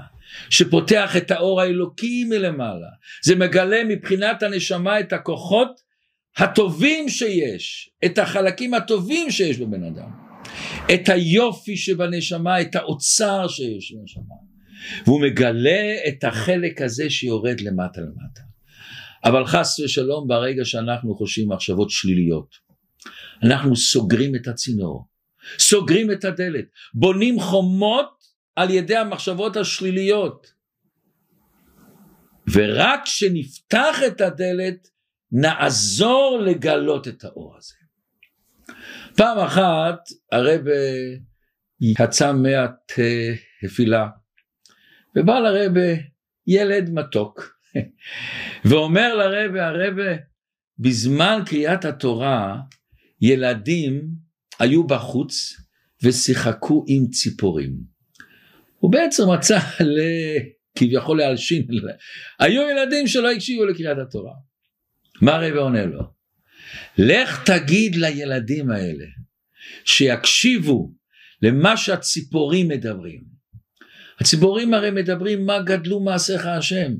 שפותח 0.50 1.18
את 1.18 1.32
האור 1.32 1.62
האלוקי 1.62 2.24
מלמעלה. 2.24 2.88
זה 3.24 3.36
מגלה 3.36 3.84
מבחינת 3.84 4.44
הנשמה 4.44 5.00
את 5.00 5.14
הכוחות 5.14 5.82
הטובים 6.38 7.10
שיש, 7.10 7.90
את 8.06 8.18
החלקים 8.18 8.74
הטובים 8.74 9.32
שיש 9.32 9.58
בבן 9.58 9.84
אדם, 9.84 10.10
את 10.94 11.10
היופי 11.10 11.78
שבנשמה, 11.78 12.62
את 12.62 12.76
האוצר 12.76 13.48
שיש 13.48 13.92
בנשמה, 13.92 14.36
והוא 15.06 15.22
מגלה 15.22 15.96
את 16.08 16.24
החלק 16.24 16.82
הזה 16.82 17.10
שיורד 17.10 17.62
למטה 17.62 18.02
למטה. 18.02 18.42
אבל 19.24 19.46
חס 19.46 19.80
ושלום 19.80 20.28
ברגע 20.28 20.66
שאנחנו 20.66 21.16
חושבים 21.16 21.50
מחשבות 21.50 21.90
שליליות, 21.90 22.56
אנחנו 23.44 23.76
סוגרים 23.76 24.36
את 24.36 24.48
הצינור, 24.48 25.08
סוגרים 25.60 26.12
את 26.12 26.26
הדלת, 26.26 26.66
בונים 26.94 27.40
חומות 27.40 28.10
על 28.56 28.70
ידי 28.70 28.96
המחשבות 28.96 29.58
השליליות. 29.58 30.48
ורק 32.52 33.00
כשנפתח 33.04 33.98
את 34.08 34.22
הדלת 34.22 34.88
נעזור 35.32 36.40
לגלות 36.46 37.08
את 37.08 37.24
האור 37.24 37.56
הזה. 37.58 37.74
פעם 39.18 39.40
אחת 39.40 40.00
הרב 40.32 40.62
יצא 41.82 42.34
מהתפילה 42.34 44.08
ובא 45.16 45.40
לרב 45.40 45.74
ילד 46.48 46.90
מתוק 46.90 47.60
ואומר 48.70 49.16
לרב 49.16 49.56
הרב 49.56 50.18
בזמן 50.80 51.40
קריאת 51.46 51.86
התורה 51.86 52.58
ילדים 53.22 54.02
היו 54.60 54.88
בחוץ 54.88 55.54
ושיחקו 56.04 56.86
עם 56.88 57.08
ציפורים. 57.08 57.78
הוא 58.80 58.92
בעצם 58.92 59.24
רצה 59.24 59.58
ל... 59.80 60.00
כביכול 60.78 61.18
להלשין, 61.18 61.68
היו 62.40 62.62
ילדים 62.70 63.08
שלא 63.08 63.32
הקשיבו 63.32 63.66
לקריאת 63.66 63.98
התורה. 63.98 64.34
מה 65.22 65.36
הרב 65.36 65.56
עונה 65.56 65.86
לו? 65.86 66.02
לך 66.98 67.44
תגיד 67.46 67.96
לילדים 67.96 68.70
האלה 68.70 69.06
שיקשיבו 69.86 70.92
למה 71.42 71.78
שהציפורים 71.78 72.68
מדברים. 72.68 73.24
הציפורים 74.20 74.74
הרי 74.74 74.92
מדברים 74.92 75.46
מה 75.46 75.62
גדלו 75.62 76.00
מעשיך 76.00 76.46
השם. 76.46 76.92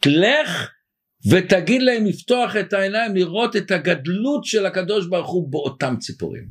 תלך 0.00 0.70
ותגיד 1.30 1.82
להם 1.82 2.06
לפתוח 2.06 2.56
את 2.56 2.72
העיניים 2.72 3.14
לראות 3.14 3.56
את 3.56 3.70
הגדלות 3.70 4.44
של 4.44 4.66
הקדוש 4.66 5.06
ברוך 5.06 5.30
הוא 5.30 5.52
באותם 5.52 5.94
ציפורים. 5.98 6.48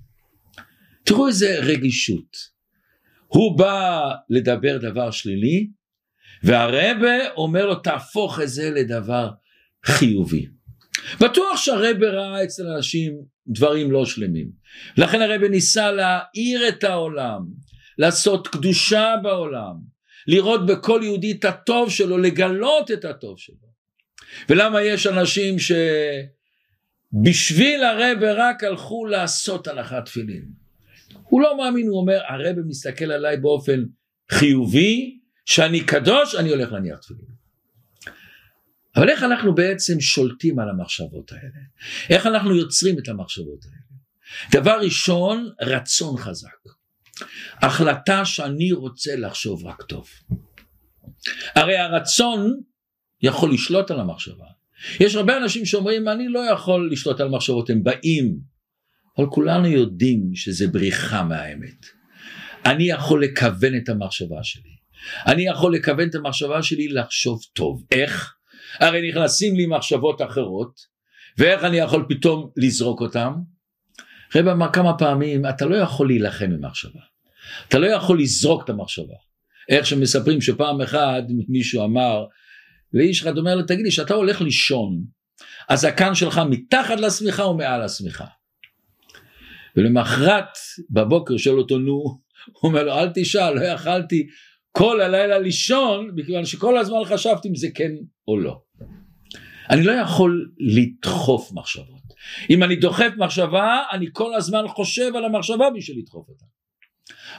תראו 1.04 1.28
איזה 1.28 1.60
רגישות. 1.60 2.56
הוא 3.28 3.58
בא 3.58 4.02
לדבר 4.30 4.78
דבר 4.78 5.12
שלילי, 5.12 5.68
והרבה 6.44 7.32
אומר 7.36 7.66
לו 7.66 7.76
תהפוך 7.76 8.40
את 8.40 8.50
זה 8.50 8.72
לדבר 8.72 9.30
חיובי. 9.86 10.48
בטוח 11.22 11.58
שהרבה 11.58 12.10
ראה 12.10 12.44
אצל 12.44 12.68
אנשים 12.68 13.14
דברים 13.48 13.92
לא 13.92 14.06
שלמים. 14.06 14.50
לכן 14.98 15.22
הרבה 15.22 15.50
ניסה 15.50 15.92
להאיר 15.92 16.68
את 16.68 16.84
העולם, 16.84 17.42
לעשות 17.98 18.48
קדושה 18.48 19.16
בעולם, 19.24 19.74
לראות 20.28 20.66
בכל 20.66 21.02
יהודי 21.04 21.32
את 21.32 21.46
הטוב 21.46 21.90
שלו, 21.90 22.18
לגלות 22.18 22.92
את 22.92 23.06
הטוב 23.06 23.40
שלו. 23.40 23.66
ולמה 24.50 24.82
יש 24.82 25.08
אנשים 25.08 25.56
שבשביל 27.14 27.84
הרבה 27.84 28.34
רק 28.34 28.64
הלכו 28.64 29.06
לעשות 29.06 29.68
הלכת 29.68 30.06
תפילין. 30.06 30.46
הוא 31.24 31.42
לא 31.42 31.58
מאמין, 31.58 31.88
הוא 31.88 32.00
אומר, 32.00 32.20
הרבה 32.28 32.62
מסתכל 32.68 33.12
עליי 33.12 33.38
באופן 33.38 33.84
חיובי, 34.32 35.20
שאני 35.46 35.84
קדוש, 35.86 36.36
אני 36.36 36.50
הולך 36.50 36.72
להניח 36.72 37.00
תפילין. 37.00 37.35
אבל 38.96 39.10
איך 39.10 39.24
אנחנו 39.24 39.56
בעצם 39.56 40.00
שולטים 40.00 40.60
על 40.60 40.70
המחשבות 40.70 41.32
האלה? 41.32 41.60
איך 42.10 42.26
אנחנו 42.26 42.56
יוצרים 42.56 43.00
את 43.00 43.08
המחשבות 43.08 43.66
האלה? 43.66 43.86
דבר 44.52 44.80
ראשון, 44.82 45.50
רצון 45.62 46.18
חזק. 46.18 46.50
החלטה 47.62 48.26
שאני 48.26 48.72
רוצה 48.72 49.16
לחשוב 49.16 49.66
רק 49.66 49.84
טוב. 49.84 50.10
הרי 51.56 51.78
הרצון 51.78 52.52
יכול 53.22 53.54
לשלוט 53.54 53.92
על 53.92 54.00
המחשבה. 54.00 54.46
יש 55.00 55.16
הרבה 55.16 55.38
אנשים 55.38 55.66
שאומרים 55.66 56.08
אני 56.08 56.28
לא 56.28 56.40
יכול 56.40 56.90
לשלוט 56.92 57.20
על 57.20 57.30
מחשבות, 57.30 57.70
הם 57.70 57.84
באים 57.84 58.40
אבל 59.18 59.28
כולנו 59.30 59.68
יודעים 59.68 60.36
שזה 60.36 60.68
בריחה 60.68 61.24
מהאמת. 61.24 61.86
אני 62.66 62.90
יכול 62.90 63.24
לכוון 63.24 63.78
את 63.78 63.90
המחשבה 63.90 64.44
שלי. 64.44 64.76
אני 65.28 65.48
יכול 65.48 65.76
לכוון 65.76 66.10
את 66.10 66.16
המחשבה 66.16 66.64
שלי 66.64 66.88
לחשוב 66.88 67.42
טוב. 67.54 67.84
איך? 67.92 68.35
הרי 68.80 69.10
נכנסים 69.10 69.56
לי 69.56 69.66
מחשבות 69.66 70.22
אחרות, 70.22 70.80
ואיך 71.38 71.64
אני 71.64 71.78
יכול 71.78 72.06
פתאום 72.10 72.50
לזרוק 72.58 73.02
אותם? 73.02 73.34
רב 74.36 74.48
אמר 74.48 74.72
כמה 74.74 74.98
פעמים, 74.98 75.46
אתה 75.46 75.66
לא 75.66 75.76
יכול 75.76 76.08
להילחם 76.08 76.46
עם 76.46 76.66
מחשבה. 76.66 77.00
אתה 77.68 77.80
לא 77.80 77.88
יכול 77.88 78.20
לזרוק 78.20 78.64
את 78.64 78.70
המחשבה. 78.70 79.14
איך 79.70 79.86
שמספרים 79.86 80.42
שפעם 80.42 80.82
אחת 80.82 81.24
מישהו 81.48 81.84
אמר 81.84 82.26
לאיש 82.94 83.22
אחד 83.22 83.38
אומר 83.38 83.56
לו, 83.56 83.64
תגיד 83.64 83.86
לי, 83.86 83.92
כשאתה 83.92 84.14
הולך 84.14 84.42
לישון, 84.42 85.04
הזקן 85.70 86.16
שלך 86.16 86.42
מתחת 86.50 87.00
לשמיכה 87.00 87.44
או 87.44 87.58
מעל 87.58 87.82
השמיכה? 87.82 88.26
ולמחרת 89.76 90.58
בבוקר 90.90 91.38
שואל 91.38 91.58
אותו 91.58 91.78
נו, 91.78 91.94
הוא 91.94 92.70
אומר 92.70 92.84
לו 92.84 92.94
אל 92.94 93.10
תשאל, 93.16 93.54
לא 93.54 93.62
יכלתי 93.62 94.28
כל 94.78 95.02
הלילה 95.02 95.40
לישון, 95.40 96.12
מכיוון 96.16 96.46
שכל 96.46 96.78
הזמן 96.78 96.98
חשבתי 97.06 97.48
אם 97.48 97.56
זה 97.56 97.68
כן 97.76 97.92
או 98.28 98.40
לא. 98.40 98.62
אני 99.70 99.84
לא 99.84 99.92
יכול 99.92 100.52
לדחוף 100.60 101.52
מחשבות. 101.54 102.06
אם 102.50 102.64
אני 102.64 102.76
דוחף 102.76 103.12
מחשבה, 103.18 103.84
אני 103.92 104.06
כל 104.14 104.36
הזמן 104.36 104.68
חושב 104.68 105.16
על 105.16 105.26
המחשבה 105.26 105.66
בשביל 105.76 106.00
לדחוף 106.00 106.30
אותה. 106.30 106.46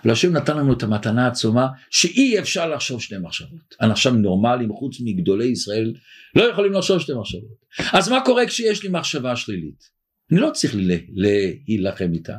אבל 0.05 0.12
השם 0.12 0.33
נתן 0.33 0.57
לנו 0.57 0.72
את 0.72 0.83
המתנה 0.83 1.25
העצומה 1.25 1.66
שאי 1.90 2.38
אפשר 2.38 2.68
לחשוב 2.68 3.03
שני 3.03 3.18
מחשבות. 3.18 3.75
אנשים 3.81 4.22
נורמליים 4.22 4.72
חוץ 4.72 4.96
מגדולי 5.01 5.46
ישראל 5.46 5.92
לא 6.37 6.42
יכולים 6.42 6.72
לחשוב 6.72 6.99
שתי 6.99 7.12
מחשבות. 7.14 7.57
אז 7.92 8.09
מה 8.09 8.25
קורה 8.25 8.46
כשיש 8.46 8.83
לי 8.83 8.88
מחשבה 8.88 9.37
שלילית? 9.37 9.96
אני 10.33 10.40
לא 10.40 10.51
צריך 10.51 10.75
להילחם 11.14 12.12
איתה. 12.12 12.37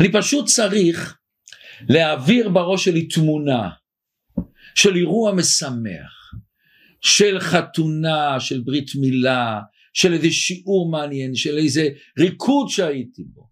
אני 0.00 0.12
פשוט 0.12 0.46
צריך 0.46 1.18
להעביר 1.88 2.48
בראש 2.48 2.84
שלי 2.84 3.08
תמונה 3.08 3.68
של 4.74 4.96
אירוע 4.96 5.32
משמח, 5.32 6.34
של 7.00 7.40
חתונה, 7.40 8.40
של 8.40 8.60
ברית 8.60 8.90
מילה, 9.00 9.60
של 9.92 10.12
איזה 10.12 10.30
שיעור 10.30 10.90
מעניין, 10.90 11.34
של 11.34 11.58
איזה 11.58 11.88
ריקוד 12.18 12.68
שהייתי 12.68 13.22
בו, 13.34 13.48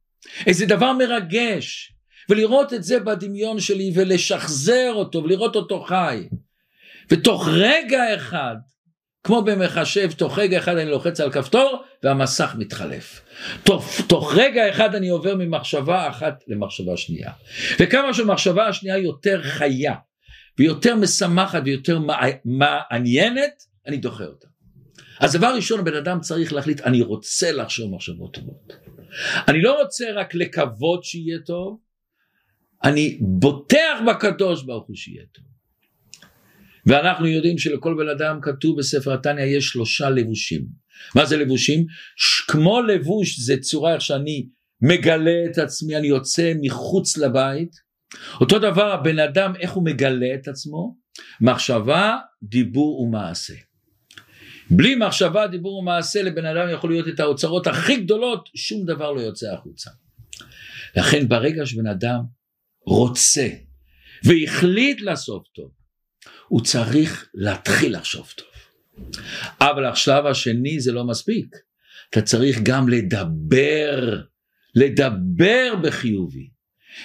איזה 0.46 0.66
דבר 0.66 0.92
מרגש, 0.92 1.92
ולראות 2.28 2.72
את 2.72 2.84
זה 2.84 3.00
בדמיון 3.00 3.60
שלי 3.60 3.92
ולשחזר 3.94 4.92
אותו 4.94 5.24
ולראות 5.24 5.56
אותו 5.56 5.80
חי. 5.80 6.28
ותוך 7.10 7.48
רגע 7.48 8.14
אחד 8.14 8.56
כמו 9.24 9.42
במחשב, 9.42 10.12
תוך 10.12 10.38
רגע 10.38 10.58
אחד 10.58 10.76
אני 10.76 10.90
לוחץ 10.90 11.20
על 11.20 11.32
כפתור 11.32 11.82
והמסך 12.02 12.54
מתחלף. 12.58 13.20
תוך, 13.62 14.00
תוך 14.06 14.34
רגע 14.36 14.70
אחד 14.70 14.94
אני 14.94 15.08
עובר 15.08 15.34
ממחשבה 15.36 16.08
אחת 16.08 16.34
למחשבה 16.48 16.96
שנייה. 16.96 17.30
וכמה 17.80 18.14
שמחשבה 18.14 18.68
השנייה 18.68 18.98
יותר 18.98 19.42
חיה 19.42 19.94
ויותר 20.58 20.96
משמחת 20.96 21.62
ויותר 21.64 21.98
מעניינת, 22.44 23.62
אני 23.86 23.96
דוחה 23.96 24.24
אותה. 24.24 24.46
אז 25.20 25.32
דבר 25.32 25.54
ראשון 25.54 25.80
הבן 25.80 25.94
אדם 25.94 26.20
צריך 26.20 26.52
להחליט 26.52 26.80
אני 26.80 27.02
רוצה 27.02 27.52
לחשוב 27.52 27.94
מחשבות 27.94 28.34
טובות. 28.34 28.72
אני 29.48 29.62
לא 29.62 29.82
רוצה 29.82 30.04
רק 30.14 30.34
לקוות 30.34 31.04
שיהיה 31.04 31.38
טוב, 31.46 31.78
אני 32.84 33.18
בוטח 33.20 33.98
בקדוש 34.08 34.64
ברוך 34.64 34.86
הוא 34.88 34.96
שיהיה 34.96 35.24
טוב. 35.32 35.44
ואנחנו 36.86 37.26
יודעים 37.26 37.58
שלכל 37.58 37.94
בן 37.98 38.08
אדם 38.08 38.38
כתוב 38.42 38.78
בספר 38.78 39.12
התניא 39.12 39.44
יש 39.44 39.64
שלושה 39.64 40.10
לבושים. 40.10 40.66
מה 41.14 41.26
זה 41.26 41.36
לבושים? 41.36 41.86
כמו 42.48 42.82
לבוש 42.82 43.40
זה 43.40 43.56
צורה 43.60 43.94
איך 43.94 44.00
שאני 44.00 44.48
מגלה 44.80 45.44
את 45.50 45.58
עצמי, 45.58 45.96
אני 45.96 46.06
יוצא 46.06 46.52
מחוץ 46.60 47.16
לבית. 47.16 47.83
אותו 48.40 48.58
דבר 48.58 48.92
הבן 48.92 49.18
אדם 49.18 49.52
איך 49.56 49.70
הוא 49.70 49.84
מגלה 49.84 50.34
את 50.34 50.48
עצמו? 50.48 50.96
מחשבה, 51.40 52.16
דיבור 52.42 53.00
ומעשה. 53.00 53.54
בלי 54.70 54.94
מחשבה, 54.94 55.46
דיבור 55.46 55.78
ומעשה 55.78 56.22
לבן 56.22 56.46
אדם 56.46 56.68
יכול 56.72 56.90
להיות 56.90 57.08
את 57.08 57.20
האוצרות 57.20 57.66
הכי 57.66 57.96
גדולות, 57.96 58.48
שום 58.54 58.86
דבר 58.86 59.12
לא 59.12 59.20
יוצא 59.20 59.52
החוצה. 59.52 59.90
לכן 60.96 61.28
ברגע 61.28 61.66
שבן 61.66 61.86
אדם 61.86 62.20
רוצה 62.86 63.48
והחליט 64.24 65.00
לעשות 65.00 65.48
טוב, 65.54 65.70
הוא 66.48 66.60
צריך 66.60 67.28
להתחיל 67.34 67.96
לחשוב 67.96 68.32
טוב. 68.36 68.46
אבל 69.60 69.84
השלב 69.84 70.26
השני 70.26 70.80
זה 70.80 70.92
לא 70.92 71.04
מספיק, 71.04 71.56
אתה 72.10 72.22
צריך 72.22 72.60
גם 72.62 72.88
לדבר, 72.88 74.22
לדבר 74.74 75.74
בחיובי. 75.82 76.53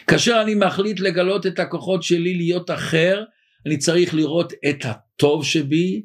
כאשר 0.07 0.41
אני 0.41 0.55
מחליט 0.55 0.99
לגלות 0.99 1.47
את 1.47 1.59
הכוחות 1.59 2.03
שלי 2.03 2.33
להיות 2.33 2.71
אחר, 2.71 3.23
אני 3.65 3.77
צריך 3.77 4.13
לראות 4.13 4.53
את 4.69 4.85
הטוב 4.85 5.45
שבי, 5.45 6.01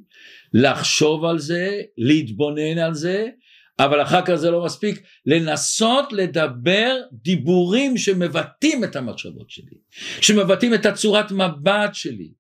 לחשוב 0.55 1.25
על 1.25 1.39
זה, 1.39 1.81
להתבונן 1.99 2.79
על 2.79 2.95
זה, 2.95 3.27
אבל 3.79 4.03
אחר 4.03 4.25
כך 4.27 4.35
זה 4.35 4.51
לא 4.51 4.65
מספיק, 4.65 5.03
לנסות 5.27 6.13
לדבר 6.13 6.97
דיבורים 7.13 7.97
שמבטאים 7.97 8.85
את 8.85 8.97
המחשבות 8.97 9.51
שלי, 9.51 9.77
שמבטאים 10.21 10.75
את 10.75 10.87
הצורת 10.87 11.33
מבט 11.33 11.95
שלי, 11.95 12.33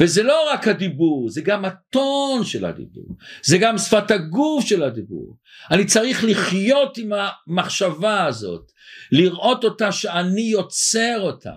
וזה 0.00 0.22
לא 0.22 0.52
רק 0.52 0.68
הדיבור, 0.68 1.30
זה 1.30 1.40
גם 1.40 1.64
הטון 1.64 2.44
של 2.44 2.64
הדיבור, 2.64 3.16
זה 3.42 3.58
גם 3.58 3.78
שפת 3.78 4.10
הגוף 4.10 4.64
של 4.64 4.82
הדיבור. 4.82 5.36
אני 5.70 5.84
צריך 5.84 6.24
לחיות 6.24 6.98
עם 6.98 7.12
המחשבה 7.12 8.24
הזאת, 8.24 8.72
לראות 9.12 9.64
אותה 9.64 9.92
שאני 9.92 10.40
יוצר 10.40 11.16
אותה, 11.20 11.52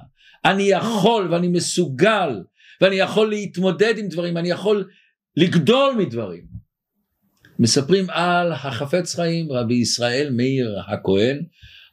אני 0.46 0.64
יכול 0.64 1.34
ואני 1.34 1.48
מסוגל, 1.48 2.30
ואני 2.82 2.96
יכול 2.96 3.30
להתמודד 3.30 3.98
עם 3.98 4.08
דברים, 4.08 4.38
אני 4.38 4.50
יכול 4.50 4.90
לגדול 5.38 5.96
מדברים. 5.98 6.44
מספרים 7.60 8.10
על 8.10 8.52
החפץ 8.52 9.16
חיים, 9.16 9.52
רבי 9.52 9.74
ישראל 9.74 10.30
מאיר 10.32 10.80
הכהן, 10.88 11.44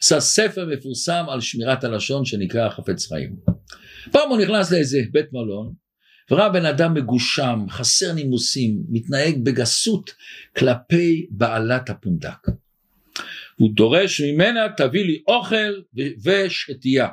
עשה 0.03 0.21
ספר 0.21 0.67
מפורסם 0.67 1.25
על 1.29 1.41
שמירת 1.41 1.85
הלשון 1.85 2.25
שנקרא 2.25 2.67
החפץ 2.67 3.07
חיים. 3.07 3.37
פעם 4.13 4.29
הוא 4.29 4.39
נכנס 4.39 4.73
לאיזה 4.73 4.99
בית 5.13 5.33
מלון, 5.33 5.73
וראה 6.31 6.49
בן 6.49 6.65
אדם 6.65 6.95
מגושם, 6.95 7.67
חסר 7.71 8.13
נימוסים, 8.13 8.83
מתנהג 8.89 9.45
בגסות 9.45 10.11
כלפי 10.57 11.27
בעלת 11.31 11.91
הפונדק. 11.91 12.49
הוא 13.59 13.71
דורש 13.75 14.21
ממנה 14.21 14.61
תביא 14.77 15.05
לי 15.05 15.23
אוכל 15.29 15.75
ושתייה. 16.25 17.09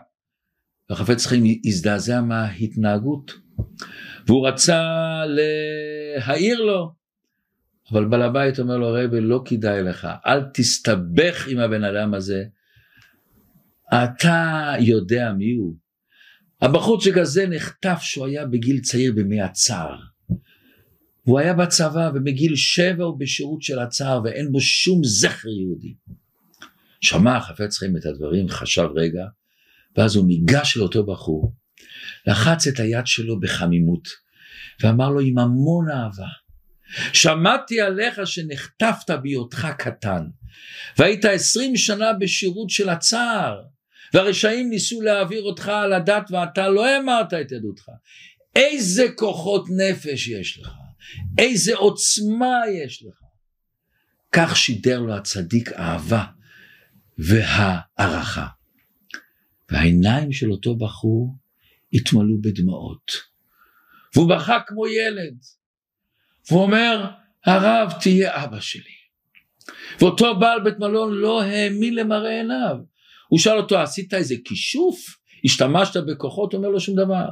והחפץ 0.89 1.25
חיים 1.25 1.61
הזדעזע 1.65 2.21
מההתנהגות, 2.21 3.31
והוא 4.27 4.47
רצה 4.47 4.81
להעיר 5.25 6.61
לו, 6.61 6.91
אבל 7.91 8.05
בעל 8.05 8.21
הבית 8.21 8.59
אומר 8.59 8.77
לו, 8.77 8.93
רבי, 8.93 9.21
לא 9.21 9.41
כדאי 9.45 9.83
לך, 9.83 10.07
אל 10.25 10.41
תסתבך 10.53 11.47
עם 11.47 11.59
הבן 11.59 11.83
אדם 11.83 12.13
הזה, 12.13 12.43
אתה 13.93 14.73
יודע 14.79 15.33
מי 15.37 15.53
הוא. 15.53 15.75
הבחורצ'יק 16.61 17.17
הזה 17.17 17.47
נחטף 17.47 17.97
שהוא 18.01 18.25
היה 18.25 18.45
בגיל 18.45 18.79
צעיר 18.79 19.13
בימי 19.13 19.41
הצער. 19.41 19.95
הוא 21.23 21.39
היה 21.39 21.53
בצבא 21.53 22.11
ובגיל 22.15 22.55
שבע 22.55 23.03
הוא 23.03 23.19
בשירות 23.19 23.61
של 23.61 23.79
הצער 23.79 24.21
ואין 24.23 24.51
בו 24.51 24.61
שום 24.61 25.03
זכר 25.03 25.49
יהודי. 25.49 25.95
שמע 27.05 27.41
חפץ 27.41 27.77
חיים 27.77 27.97
את 27.97 28.05
הדברים, 28.05 28.49
חשב 28.49 28.87
רגע, 28.95 29.25
ואז 29.97 30.15
הוא 30.15 30.27
ניגש 30.27 30.77
לאותו 30.77 31.05
בחור, 31.05 31.53
לחץ 32.27 32.67
את 32.67 32.79
היד 32.79 33.07
שלו 33.07 33.39
בחמימות, 33.39 34.07
ואמר 34.83 35.09
לו 35.09 35.19
עם 35.19 35.37
המון 35.37 35.91
אהבה, 35.91 36.27
שמעתי 37.13 37.81
עליך 37.81 38.27
שנחטפת 38.27 39.11
בהיותך 39.23 39.67
קטן, 39.77 40.23
והיית 40.97 41.25
עשרים 41.25 41.77
שנה 41.77 42.13
בשירות 42.13 42.69
של 42.69 42.89
הצער, 42.89 43.61
והרשעים 44.13 44.69
ניסו 44.69 45.01
להעביר 45.01 45.43
אותך 45.43 45.67
על 45.67 45.93
הדת 45.93 46.31
ואתה 46.31 46.69
לא 46.69 46.97
אמרת 46.97 47.33
את 47.33 47.51
עדותך. 47.51 47.89
איזה 48.55 49.05
כוחות 49.15 49.65
נפש 49.77 50.27
יש 50.27 50.59
לך, 50.59 50.71
איזה 51.37 51.75
עוצמה 51.75 52.59
יש 52.83 53.03
לך. 53.03 53.15
כך 54.31 54.57
שידר 54.57 54.99
לו 54.99 55.15
הצדיק 55.15 55.71
אהבה 55.71 56.23
והערכה. 57.17 58.47
והעיניים 59.71 60.31
של 60.31 60.51
אותו 60.51 60.75
בחור 60.75 61.35
התמלאו 61.93 62.41
בדמעות. 62.41 63.11
והוא 64.15 64.29
בכה 64.29 64.59
כמו 64.67 64.87
ילד. 64.87 65.37
והוא 66.49 66.61
אומר, 66.61 67.05
הרב 67.45 67.93
תהיה 68.01 68.43
אבא 68.43 68.59
שלי. 68.59 68.95
ואותו 69.99 70.39
בעל 70.39 70.63
בית 70.63 70.79
מלון 70.79 71.13
לא 71.13 71.41
האמין 71.41 71.95
למראה 71.95 72.37
עיניו. 72.37 72.77
הוא 73.27 73.39
שאל 73.39 73.57
אותו, 73.57 73.79
עשית 73.79 74.13
איזה 74.13 74.35
כישוף? 74.45 75.17
השתמשת 75.45 75.97
בכוחות? 76.07 76.53
אומר 76.53 76.69
לו 76.69 76.79
שום 76.79 76.95
דבר. 76.95 77.25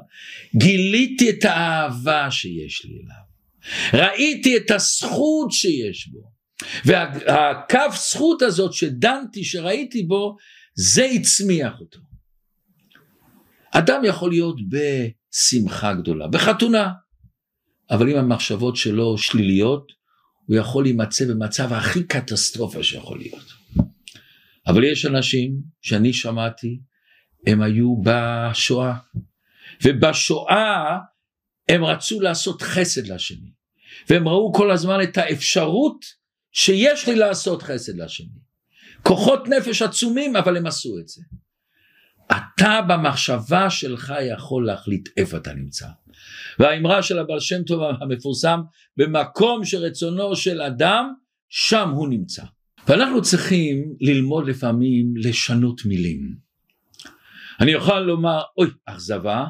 גיליתי 0.55 1.29
את 1.29 1.45
האהבה 1.45 2.31
שיש 2.31 2.85
לי 2.85 2.91
אליו. 2.91 3.33
ראיתי 3.93 4.57
את 4.57 4.71
הזכות 4.71 5.51
שיש 5.51 6.07
בו. 6.07 6.32
והקו 6.85 7.95
זכות 7.95 8.41
הזאת 8.41 8.73
שדנתי, 8.73 9.43
שראיתי 9.43 10.03
בו, 10.03 10.35
זה 10.75 11.05
הצמיח 11.05 11.79
אותו. 11.79 11.99
אדם 13.71 14.01
יכול 14.05 14.29
להיות 14.29 14.55
בשמחה 14.69 15.93
גדולה, 15.93 16.27
בחתונה, 16.27 16.91
אבל 17.91 18.09
אם 18.09 18.17
המחשבות 18.17 18.75
שלו 18.75 19.17
שליליות, 19.17 19.91
הוא 20.45 20.57
יכול 20.57 20.83
להימצא 20.83 21.25
במצב 21.25 21.73
הכי 21.73 22.03
קטסטרופה 22.03 22.83
שיכול 22.83 23.17
להיות. 23.17 23.45
אבל 24.67 24.83
יש 24.83 25.05
אנשים 25.05 25.55
שאני 25.81 26.13
שמעתי, 26.13 26.79
הם 27.47 27.61
היו 27.61 27.95
בשואה, 28.03 28.93
ובשואה 29.83 30.97
הם 31.69 31.83
רצו 31.83 32.21
לעשות 32.21 32.61
חסד 32.61 33.07
לשני, 33.07 33.51
והם 34.09 34.27
ראו 34.27 34.53
כל 34.53 34.71
הזמן 34.71 35.03
את 35.03 35.17
האפשרות 35.17 36.22
שיש 36.53 37.07
לי 37.07 37.15
לעשות 37.15 37.63
חסד 37.63 37.97
לשני. 37.97 38.27
כוחות 39.01 39.47
נפש 39.47 39.81
עצומים, 39.81 40.35
אבל 40.35 40.57
הם 40.57 40.65
עשו 40.65 40.99
את 40.99 41.07
זה. 41.07 41.21
אתה 42.27 42.79
במחשבה 42.87 43.69
שלך 43.69 44.13
יכול 44.31 44.65
להחליט 44.65 45.09
איפה 45.17 45.37
אתה 45.37 45.53
נמצא. 45.53 45.87
והאמרה 46.59 47.03
של 47.03 47.19
הבעל 47.19 47.39
שם 47.39 47.63
טוב 47.63 47.81
המפורסם, 48.01 48.59
במקום 48.97 49.65
שרצונו 49.65 50.35
של 50.35 50.61
אדם, 50.61 51.13
שם 51.49 51.89
הוא 51.89 52.07
נמצא. 52.07 52.43
ואנחנו 52.87 53.21
צריכים 53.21 53.95
ללמוד 54.01 54.47
לפעמים 54.47 55.13
לשנות 55.17 55.85
מילים. 55.85 56.35
אני 57.59 57.75
אוכל 57.75 57.99
לומר, 57.99 58.41
אוי, 58.57 58.69
אכזבה, 58.85 59.45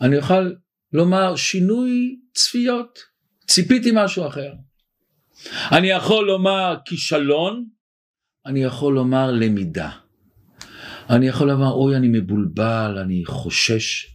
אני 0.00 0.16
אוכל 0.16 0.52
לומר 0.92 1.36
שינוי 1.36 2.18
צפיות, 2.34 2.98
ציפיתי 3.46 3.90
משהו 3.94 4.26
אחר. 4.26 4.52
אני 5.72 5.86
יכול 5.86 6.26
לומר 6.26 6.76
כישלון, 6.84 7.68
אני 8.46 8.62
יכול 8.62 8.94
לומר 8.94 9.30
למידה. 9.30 9.90
אני 11.10 11.28
יכול 11.28 11.48
לומר, 11.48 11.70
אוי, 11.70 11.96
אני 11.96 12.08
מבולבל, 12.08 12.98
אני 13.04 13.22
חושש. 13.26 14.06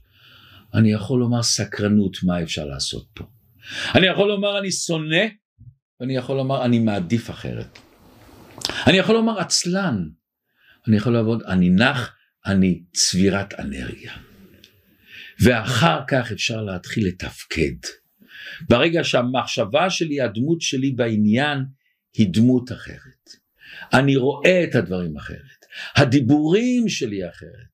אני 0.74 0.92
יכול 0.92 1.20
לומר 1.20 1.44
סקרנות, 1.44 2.18
מה 2.24 2.44
אפשר 2.44 2.66
לעשות 2.66 3.08
פה. 3.14 3.26
אני 3.96 4.08
יכול 4.08 4.28
לומר, 4.28 4.60
אני 4.60 4.72
שונא, 4.72 5.26
ואני 6.00 6.16
יכול 6.16 6.38
לומר, 6.38 6.66
אני 6.66 6.80
מעדיף 6.80 7.30
אחרת. 7.30 7.80
אני 8.88 8.98
יכול 8.98 9.16
לומר 9.16 9.40
עצלן, 9.40 10.10
אני 10.88 10.98
יכול 10.98 11.14
לעבוד, 11.14 11.44
אני 11.44 11.70
נח, 11.70 12.16
אני 12.46 12.84
צבירת 12.94 13.60
אנרגיה. 13.60 14.14
ואחר 15.44 16.00
כך 16.08 16.32
אפשר 16.32 16.62
להתחיל 16.62 17.08
לתפקד. 17.08 17.90
ברגע 18.70 19.04
שהמחשבה 19.04 19.90
שלי, 19.90 20.22
הדמות 20.22 20.62
שלי 20.62 20.92
בעניין, 20.92 21.60
היא 22.14 22.28
דמות 22.32 22.72
אחרת. 22.72 23.30
אני 23.94 24.16
רואה 24.16 24.64
את 24.64 24.76
הדברים 24.76 25.18
אחרת. 25.18 25.66
הדיבורים 25.96 26.90
שלי 26.90 27.30
אחרת. 27.30 27.70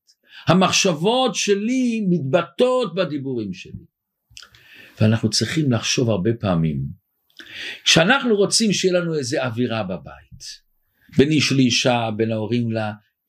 המחשבות 0.46 1.34
שלי 1.34 2.06
מתבטאות 2.10 2.94
בדיבורים 2.94 3.52
שלי. 3.52 3.84
ואנחנו 5.00 5.30
צריכים 5.30 5.72
לחשוב 5.72 6.10
הרבה 6.10 6.30
פעמים, 6.40 6.82
כשאנחנו 7.84 8.36
רוצים 8.36 8.72
שיהיה 8.72 9.00
לנו 9.00 9.14
איזה 9.14 9.44
אווירה 9.44 9.82
בבית, 9.82 10.66
בין 11.16 11.30
איש 11.30 11.52
לאישה, 11.52 12.10
בין 12.16 12.32
ההורים 12.32 12.68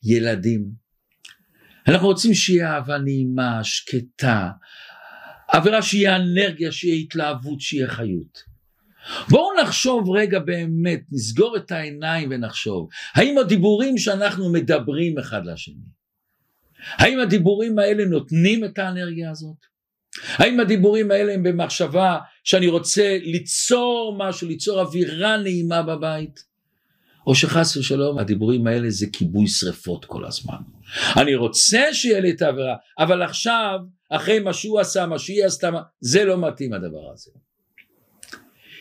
לילדים. 0.03 0.71
אנחנו 1.87 2.07
רוצים 2.07 2.33
שיהיה 2.33 2.75
אהבה 2.75 2.97
נעימה, 2.97 3.63
שקטה, 3.63 4.49
אווירה 5.53 5.81
שיהיה 5.81 6.15
אנרגיה, 6.15 6.71
שיהיה 6.71 6.95
התלהבות, 6.95 7.61
שיהיה 7.61 7.87
חיות. 7.87 8.43
בואו 9.29 9.49
נחשוב 9.61 10.09
רגע 10.09 10.39
באמת, 10.39 11.01
נסגור 11.11 11.57
את 11.57 11.71
העיניים 11.71 12.29
ונחשוב, 12.31 12.89
האם 13.13 13.37
הדיבורים 13.37 13.97
שאנחנו 13.97 14.51
מדברים 14.51 15.17
אחד 15.17 15.45
לשני, 15.45 15.75
האם 16.91 17.19
הדיבורים 17.19 17.79
האלה 17.79 18.05
נותנים 18.05 18.65
את 18.65 18.79
האנרגיה 18.79 19.31
הזאת? 19.31 19.67
האם 20.33 20.59
הדיבורים 20.59 21.11
האלה 21.11 21.33
הם 21.33 21.43
במחשבה 21.43 22.17
שאני 22.43 22.67
רוצה 22.67 23.17
ליצור 23.21 24.15
משהו, 24.19 24.47
ליצור 24.47 24.81
אווירה 24.81 25.37
נעימה 25.37 25.81
בבית? 25.81 26.43
או 27.27 27.35
שחס 27.35 27.77
ושלום 27.77 28.19
הדיבורים 28.19 28.67
האלה 28.67 28.89
זה 28.89 29.05
כיבוי 29.13 29.47
שרפות 29.47 30.05
כל 30.05 30.25
הזמן. 30.25 30.57
אני 31.21 31.35
רוצה 31.35 31.81
שיהיה 31.93 32.19
לי 32.19 32.31
את 32.31 32.41
העבירה, 32.41 32.75
אבל 32.99 33.21
עכשיו, 33.21 33.79
אחרי 34.09 34.39
מה 34.39 34.53
שהוא 34.53 34.79
עשה, 34.79 35.05
מה 35.05 35.19
שהיא 35.19 35.45
עשתה, 35.45 35.69
זה 36.01 36.25
לא 36.25 36.47
מתאים 36.47 36.73
הדבר 36.73 37.11
הזה. 37.13 37.31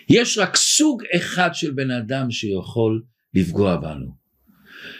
יש 0.08 0.38
רק 0.38 0.56
סוג 0.56 1.02
אחד 1.16 1.50
של 1.52 1.70
בן 1.70 1.90
אדם 1.90 2.30
שיכול 2.30 3.02
לפגוע 3.34 3.76
בנו. 3.76 4.06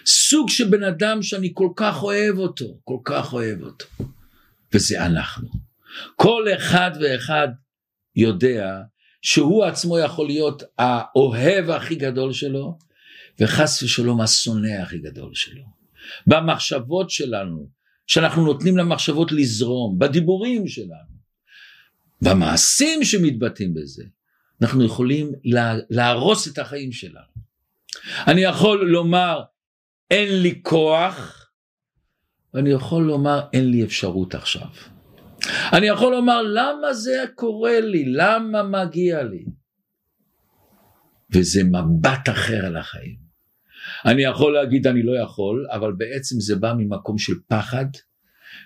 סוג 0.07 0.49
של 0.49 0.69
בן 0.69 0.83
אדם 0.83 1.23
שאני 1.23 1.51
כל 1.55 1.69
כך 1.77 2.03
אוהב 2.03 2.39
אותו, 2.39 2.79
כל 2.85 2.99
כך 3.05 3.33
אוהב 3.33 3.63
אותו, 3.63 3.87
וזה 4.75 5.07
אנחנו. 5.07 5.49
כל 6.17 6.45
אחד 6.57 6.91
ואחד 7.01 7.49
יודע 8.17 8.81
שהוא 9.23 9.65
עצמו 9.65 9.99
יכול 9.99 10.27
להיות 10.27 10.63
האוהב 10.79 11.71
הכי 11.71 11.95
גדול 11.95 12.33
שלו, 12.33 12.79
וחס 13.41 13.83
ושלום 13.83 14.21
השונא 14.21 14.83
הכי 14.83 14.99
גדול 14.99 15.35
שלו. 15.35 15.63
במחשבות 16.27 17.11
שלנו, 17.11 17.69
שאנחנו 18.07 18.45
נותנים 18.45 18.77
למחשבות 18.77 19.33
לזרום, 19.33 19.99
בדיבורים 19.99 20.69
שלנו, 20.69 21.17
במעשים 22.23 23.05
שמתבטאים 23.05 23.75
בזה, 23.75 24.05
אנחנו 24.63 24.85
יכולים 24.85 25.33
לה, 25.45 25.75
להרוס 25.91 26.49
את 26.49 26.59
החיים 26.59 26.93
שלנו. 26.93 27.37
אני 28.27 28.41
יכול 28.41 28.91
לומר 28.91 29.43
אין 30.11 30.43
לי 30.43 30.61
כוח, 30.63 31.51
ואני 32.55 32.71
יכול 32.71 33.03
לומר 33.03 33.41
אין 33.53 33.71
לי 33.71 33.85
אפשרות 33.85 34.35
עכשיו. 34.35 34.69
אני 35.73 35.87
יכול 35.87 36.13
לומר 36.13 36.43
למה 36.43 36.95
זה 36.95 37.25
קורה 37.35 37.81
לי, 37.81 38.05
למה 38.07 38.63
מגיע 38.63 39.23
לי. 39.23 39.45
וזה 41.31 41.65
מבט 41.65 42.29
אחר 42.29 42.67
על 42.67 42.77
החיים. 42.77 43.26
אני 44.05 44.23
יכול 44.23 44.55
להגיד 44.55 44.87
אני 44.87 45.03
לא 45.03 45.23
יכול, 45.23 45.67
אבל 45.73 45.93
בעצם 45.93 46.41
זה 46.41 46.57
בא 46.57 46.73
ממקום 46.79 47.19
של 47.19 47.33
פחד, 47.49 47.87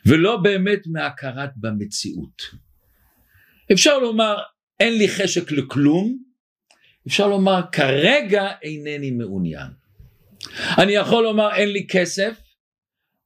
ולא 0.07 0.37
באמת 0.37 0.81
מהכרת 0.87 1.51
במציאות. 1.57 2.43
אפשר 3.73 3.99
לומר 3.99 4.37
אין 4.81 4.99
לי 4.99 5.09
חשק 5.09 5.53
לכלום, 5.53 6.19
אפשר 7.07 7.29
לומר 7.29 7.61
כרגע 7.73 8.49
אינני 8.63 9.11
מעוניין. 9.11 9.71
אני 10.79 10.93
יכול 10.93 11.25
לומר 11.25 11.55
אין 11.55 11.69
לי 11.69 11.87
כסף, 11.91 12.41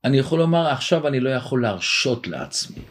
אני 0.05 0.19
יכול 0.19 0.39
לומר 0.39 0.67
עכשיו 0.67 1.09
אני 1.09 1.21
לא 1.21 1.31
יכול 1.31 1.63
להרשות 1.63 2.27
לעצמי. 2.27 2.83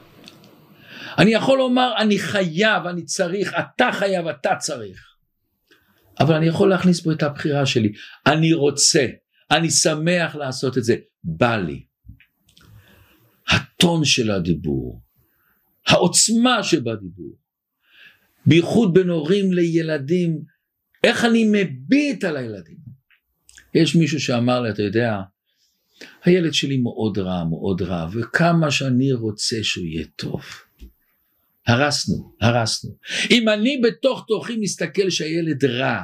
אני 1.17 1.33
יכול 1.33 1.57
לומר 1.57 1.93
אני 1.97 2.19
חייב, 2.19 2.85
אני 2.85 3.05
צריך, 3.05 3.53
אתה 3.59 3.89
חייב, 3.93 4.27
אתה 4.27 4.55
צריך. 4.59 5.12
אבל 6.19 6.35
אני 6.35 6.45
יכול 6.45 6.69
להכניס 6.69 7.01
פה 7.01 7.11
את 7.11 7.23
הבחירה 7.23 7.65
שלי. 7.65 7.91
אני 8.27 8.53
רוצה, 8.53 9.07
אני 9.51 9.69
שמח 9.69 10.35
לעשות 10.35 10.77
את 10.77 10.83
זה, 10.83 10.95
בא 11.23 11.57
לי. 11.57 11.83
הטון 13.49 14.05
של 14.05 14.31
הדיבור, 14.31 15.01
העוצמה 15.87 16.63
שבדיבור, 16.63 17.37
בייחוד 18.45 18.93
בין 18.93 19.09
הורים 19.09 19.53
לילדים, 19.53 20.41
איך 21.03 21.25
אני 21.25 21.45
מביט 21.51 22.23
על 22.23 22.37
הילדים. 22.37 22.77
יש 23.75 23.95
מישהו 23.95 24.19
שאמר 24.19 24.61
לי, 24.61 24.69
אתה 24.69 24.81
יודע, 24.81 25.21
הילד 26.23 26.53
שלי 26.53 26.77
מאוד 26.77 27.17
רע, 27.17 27.43
מאוד 27.43 27.81
רע, 27.81 28.07
וכמה 28.13 28.71
שאני 28.71 29.13
רוצה 29.13 29.55
שהוא 29.63 29.85
יהיה 29.85 30.05
טוב. 30.15 30.41
הרסנו, 31.67 32.35
הרסנו. 32.41 32.91
אם 33.31 33.49
אני 33.49 33.81
בתוך 33.83 34.25
תוכי 34.27 34.57
מסתכל 34.57 35.09
שהילד 35.09 35.65
רע, 35.65 36.01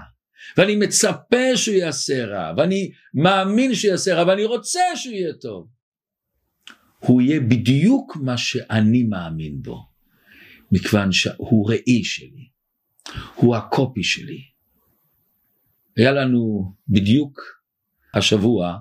ואני 0.57 0.75
מצפה 0.75 1.55
שהוא 1.57 1.75
יעשה 1.75 2.25
רע, 2.25 2.53
ואני 2.57 2.91
מאמין 3.13 3.75
שהוא 3.75 3.91
יעשה 3.91 4.15
רע, 4.15 4.27
ואני 4.27 4.45
רוצה 4.45 4.79
שהוא 4.95 5.13
יהיה 5.13 5.33
טוב, 5.33 5.67
הוא 6.99 7.21
יהיה 7.21 7.39
בדיוק 7.39 8.15
מה 8.15 8.37
שאני 8.37 9.03
מאמין 9.03 9.61
בו, 9.61 9.85
מכיוון 10.71 11.11
שהוא 11.11 11.69
ראי 11.69 12.03
שלי, 12.03 12.49
הוא 13.35 13.55
הקופי 13.55 14.03
שלי. 14.03 14.41
היה 15.97 16.11
לנו 16.11 16.73
בדיוק 16.87 17.41
השבוע, 18.13 18.77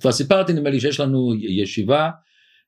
כבר 0.00 0.12
סיפרתי 0.12 0.52
נדמה 0.52 0.70
לי 0.70 0.80
שיש 0.80 1.00
לנו 1.00 1.34
ישיבה 1.34 2.10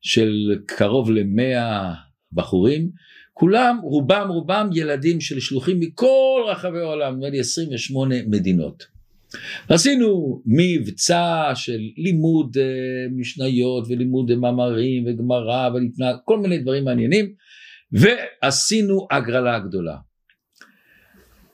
של 0.00 0.58
קרוב 0.66 1.10
למאה 1.10 1.94
בחורים, 2.32 2.90
כולם, 3.38 3.78
רובם 3.82 4.26
רובם 4.28 4.70
ילדים 4.74 5.20
של 5.20 5.40
שלוחים 5.40 5.80
מכל 5.80 6.42
רחבי 6.48 6.78
העולם, 6.78 7.14
נדמה 7.14 7.28
לי 7.28 7.40
28 7.40 8.14
מדינות. 8.26 8.86
עשינו 9.68 10.42
מבצע 10.46 11.52
של 11.54 11.80
לימוד 11.96 12.56
uh, 12.56 12.60
משניות 13.16 13.84
ולימוד 13.88 14.34
מאמרים 14.34 15.04
וגמרא 15.06 15.70
ולפנה, 15.74 16.12
כל 16.24 16.38
מיני 16.38 16.58
דברים 16.58 16.84
מעניינים, 16.84 17.32
ועשינו 17.92 19.06
הגרלה 19.10 19.58
גדולה. 19.58 19.96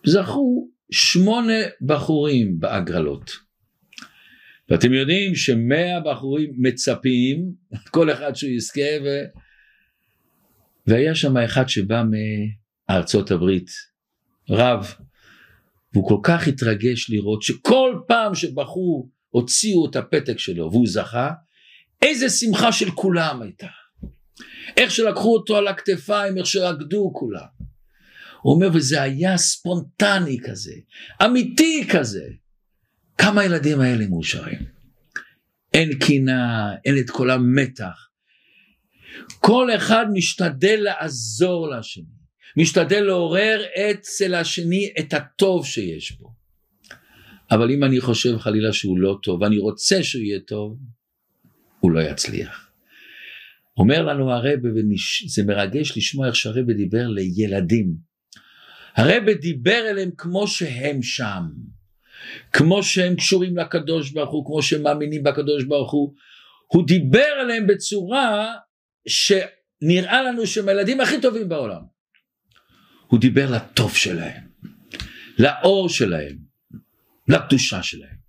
זכו 0.07 0.69
שמונה 0.91 1.61
בחורים 1.83 2.61
בהגרלות. 2.61 3.31
ואתם 4.71 4.93
יודעים 4.93 5.35
שמאה 5.35 6.01
בחורים 6.05 6.53
מצפים, 6.59 7.53
כל 7.91 8.11
אחד 8.11 8.37
שהוא 8.37 8.51
יזכה, 8.51 8.81
ו... 9.05 9.09
והיה 10.87 11.15
שם 11.15 11.37
אחד 11.37 11.69
שבא 11.69 12.03
מארצות 12.89 13.31
הברית, 13.31 13.71
רב, 14.51 14.95
והוא 15.93 16.09
כל 16.09 16.21
כך 16.23 16.49
התרגש 16.49 17.11
לראות 17.11 17.43
שכל 17.43 18.01
פעם 18.09 18.35
שבחור 18.35 19.11
הוציאו 19.31 19.91
את 19.91 19.97
הפתק 19.97 20.39
שלו 20.39 20.71
והוא 20.71 20.87
זכה, 20.87 21.31
איזה 22.03 22.29
שמחה 22.29 22.73
של 22.73 22.91
כולם 22.91 23.43
הייתה. 23.43 23.67
איך 24.77 24.91
שלקחו 24.91 25.35
אותו 25.35 25.57
על 25.57 25.69
הכתפיים, 25.69 26.39
איך 26.39 26.47
שרקדו 26.47 27.13
כולם. 27.15 27.47
הוא 28.43 28.55
אומר, 28.55 28.69
וזה 28.75 29.03
היה 29.03 29.37
ספונטני 29.37 30.39
כזה, 30.45 30.73
אמיתי 31.25 31.89
כזה. 31.93 32.25
כמה 33.19 33.41
הילדים 33.41 33.81
האלה 33.81 34.07
מאושרים. 34.07 34.59
אין 35.75 35.99
קינה, 35.99 36.73
אין 36.85 36.99
את 36.99 37.11
כל 37.11 37.31
המתח. 37.31 38.09
כל 39.41 39.69
אחד 39.77 40.07
משתדל 40.13 40.81
לעזור 40.81 41.71
לשני, 41.71 42.05
משתדל 42.57 43.01
לעורר 43.01 43.63
אצל 43.77 44.35
השני 44.35 44.93
את 44.99 45.15
הטוב 45.15 45.67
שיש 45.67 46.13
בו. 46.13 46.35
אבל 47.51 47.71
אם 47.71 47.85
אני 47.85 48.01
חושב 48.01 48.39
חלילה 48.39 48.73
שהוא 48.73 48.99
לא 48.99 49.19
טוב, 49.23 49.43
ואני 49.43 49.59
רוצה 49.59 50.03
שהוא 50.03 50.23
יהיה 50.23 50.41
טוב, 50.41 50.79
הוא 51.81 51.91
לא 51.91 52.01
יצליח. 52.01 52.71
אומר 53.77 54.03
לנו 54.03 54.33
הרבה, 54.33 54.69
וזה 54.75 55.43
מרגש 55.47 55.97
לשמוע 55.97 56.27
איך 56.27 56.37
שהרבה 56.37 56.73
דיבר 56.73 57.09
לילדים. 57.09 57.95
הרבה 58.97 59.35
דיבר 59.35 59.87
אליהם 59.91 60.11
כמו 60.17 60.47
שהם 60.49 61.03
שם. 61.03 61.43
כמו 62.53 62.83
שהם 62.83 63.17
קשורים 63.17 63.57
לקדוש 63.57 64.11
ברוך 64.11 64.31
הוא, 64.31 64.47
כמו 64.47 64.63
שהם 64.63 64.83
מאמינים 64.83 65.23
בקדוש 65.23 65.65
ברוך 65.65 65.93
הוא, 65.93 66.15
הוא 66.67 66.87
דיבר 66.87 67.33
עליהם 67.41 67.67
בצורה 67.67 68.55
שנראה 69.07 70.23
לנו 70.23 70.47
שהם 70.47 70.69
הילדים 70.69 71.01
הכי 71.01 71.21
טובים 71.21 71.49
בעולם. 71.49 71.81
הוא 73.07 73.21
דיבר 73.21 73.51
לטוב 73.51 73.97
שלהם, 73.97 74.43
לאור 75.39 75.89
שלהם, 75.89 76.37
לקדושה 77.29 77.83
שלהם. 77.83 78.25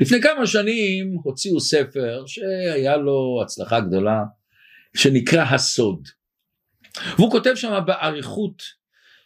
לפני 0.00 0.22
כמה 0.22 0.46
שנים 0.46 1.16
הוציאו 1.22 1.60
ספר 1.60 2.24
שהיה 2.26 2.96
לו 2.96 3.40
הצלחה 3.42 3.80
גדולה, 3.80 4.22
שנקרא 4.96 5.42
הסוד. 5.42 6.08
והוא 7.16 7.30
כותב 7.30 7.54
שם 7.54 7.80
באריכות 7.86 8.62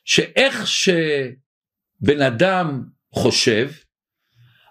שאיך 0.04 0.66
שבן 0.66 2.22
אדם 2.26 2.84
חושב, 3.14 3.70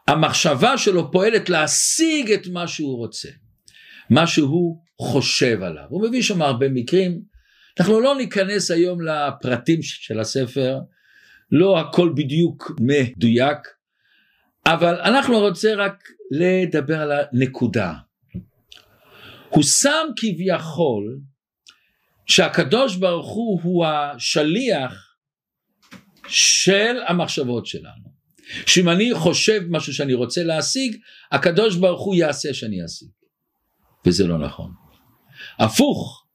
המחשבה 0.08 0.78
שלו 0.78 1.12
פועלת 1.12 1.50
להשיג 1.50 2.32
את 2.32 2.48
מה 2.48 2.68
שהוא 2.68 2.98
רוצה, 2.98 3.30
מה 4.12 4.28
שהוא 4.28 4.82
חושב 5.02 5.64
עליו. 5.64 5.86
הוא 5.90 6.08
מביא 6.08 6.22
שם 6.22 6.42
הרבה 6.42 6.70
מקרים, 6.70 7.22
אנחנו 7.80 8.00
לא 8.00 8.16
ניכנס 8.18 8.72
היום 8.72 9.02
לפרטים 9.02 9.82
של 9.82 10.20
הספר, 10.20 10.80
לא 11.52 11.80
הכל 11.80 12.14
בדיוק 12.16 12.72
מדויק, 12.80 13.58
אבל 14.66 15.02
אנחנו 15.02 15.40
רוצים 15.40 15.80
רק 15.80 16.04
לדבר 16.32 17.02
על 17.02 17.12
הנקודה. 17.12 17.94
הוא 19.50 19.64
שם 19.64 20.08
כביכול 20.16 21.20
שהקדוש 22.26 22.96
ברוך 22.96 23.30
הוא 23.30 23.62
הוא 23.64 23.86
השליח 23.86 25.16
של 26.28 26.98
המחשבות 27.08 27.66
שלנו. 27.66 28.12
שאם 28.66 28.90
אני 28.90 29.14
חושב 29.14 29.62
משהו 29.70 29.94
שאני 29.94 30.14
רוצה 30.14 30.44
להשיג, 30.44 30.98
הקדוש 31.32 31.76
ברוך 31.76 32.02
הוא 32.02 32.16
יעשה 32.16 32.54
שאני 32.54 32.86
אשיג. 32.86 33.08
וזה 34.06 34.28
לא 34.28 34.38
נכון. 34.38 34.72
הפוך, 35.60 36.26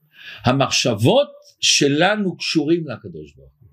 המחשבות 0.44 1.28
שלנו 1.60 2.36
קשורים 2.36 2.84
לקדוש 2.88 3.34
ברוך 3.36 3.52
הוא. 3.60 3.68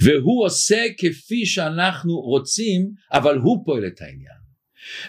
והוא 0.00 0.44
עושה 0.44 0.84
כפי 0.98 1.46
שאנחנו 1.46 2.20
רוצים, 2.20 2.90
אבל 3.12 3.36
הוא 3.38 3.62
פועל 3.64 3.86
את 3.86 4.02
העניין. 4.02 4.40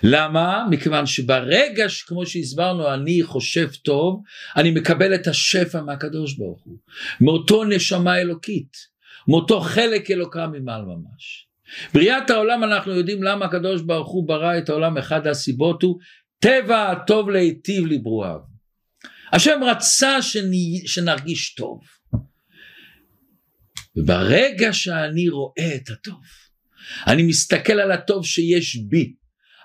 למה? 0.03 0.65
מכיוון 0.69 1.05
שברגע 1.05 1.89
שכמו 1.89 2.25
שהסברנו 2.25 2.93
אני 2.93 3.23
חושב 3.23 3.69
טוב, 3.83 4.21
אני 4.55 4.71
מקבל 4.71 5.15
את 5.15 5.27
השפע 5.27 5.81
מהקדוש 5.81 6.37
ברוך 6.37 6.63
הוא, 6.63 6.77
מאותו 7.21 7.63
נשמה 7.63 8.21
אלוקית, 8.21 8.77
מאותו 9.27 9.61
חלק 9.61 10.11
אלוקה 10.11 10.47
ממעל 10.47 10.81
ממש. 10.81 11.47
בריאת 11.93 12.29
העולם 12.29 12.63
אנחנו 12.63 12.91
יודעים 12.91 13.23
למה 13.23 13.45
הקדוש 13.45 13.81
ברוך 13.81 14.09
הוא 14.09 14.27
ברא 14.27 14.57
את 14.57 14.69
העולם, 14.69 14.97
אחד 14.97 15.27
הסיבות 15.27 15.83
הוא 15.83 15.99
טבע 16.41 16.91
הטוב 16.91 17.29
להיטיב 17.29 17.85
לברואיו. 17.85 18.39
השם 19.31 19.59
רצה 19.63 20.21
שני, 20.21 20.81
שנרגיש 20.85 21.55
טוב. 21.55 21.79
וברגע 23.95 24.73
שאני 24.73 25.29
רואה 25.29 25.75
את 25.75 25.89
הטוב, 25.89 26.21
אני 27.07 27.23
מסתכל 27.23 27.73
על 27.73 27.91
הטוב 27.91 28.25
שיש 28.25 28.75
בי, 28.75 29.13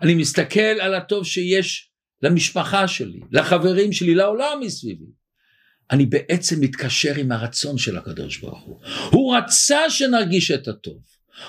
אני 0.02 0.14
מסתכל 0.14 0.60
על 0.60 0.94
הטוב 0.94 1.26
שיש 1.26 1.90
למשפחה 2.22 2.88
שלי, 2.88 3.20
לחברים 3.32 3.92
שלי, 3.92 4.14
לעולם 4.14 4.60
מסביבי. 4.60 5.04
אני 5.90 6.06
בעצם 6.06 6.60
מתקשר 6.60 7.14
עם 7.16 7.32
הרצון 7.32 7.78
של 7.78 7.96
הקדוש 7.96 8.38
ברוך 8.38 8.62
הוא. 8.62 8.80
הוא 9.10 9.36
רצה 9.36 9.90
שנרגיש 9.90 10.50
את 10.50 10.68
הטוב. 10.68 10.98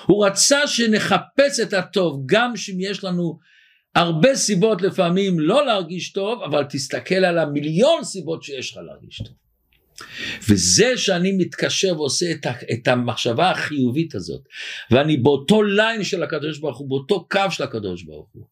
הוא 0.06 0.26
רצה 0.26 0.66
שנחפש 0.66 1.60
את 1.62 1.72
הטוב, 1.72 2.22
גם 2.26 2.56
שאם 2.56 2.76
יש 2.80 3.04
לנו 3.04 3.38
הרבה 3.94 4.34
סיבות 4.34 4.82
לפעמים 4.82 5.40
לא 5.40 5.66
להרגיש 5.66 6.12
טוב, 6.12 6.42
אבל 6.42 6.64
תסתכל 6.64 7.14
על 7.14 7.38
המיליון 7.38 8.04
סיבות 8.04 8.42
שיש 8.42 8.72
לך 8.72 8.78
להרגיש 8.86 9.16
טוב. 9.18 9.34
וזה 10.48 10.96
שאני 10.96 11.32
מתקשר 11.32 12.00
ועושה 12.00 12.30
את, 12.30 12.46
את 12.72 12.88
המחשבה 12.88 13.50
החיובית 13.50 14.14
הזאת, 14.14 14.42
ואני 14.90 15.16
באותו 15.16 15.62
ליין 15.62 16.04
של 16.04 16.22
הקדוש 16.22 16.58
ברוך 16.58 16.78
הוא, 16.78 16.88
באותו 16.88 17.28
קו 17.28 17.50
של 17.50 17.62
הקדוש 17.62 18.02
ברוך 18.02 18.28
הוא, 18.32 18.44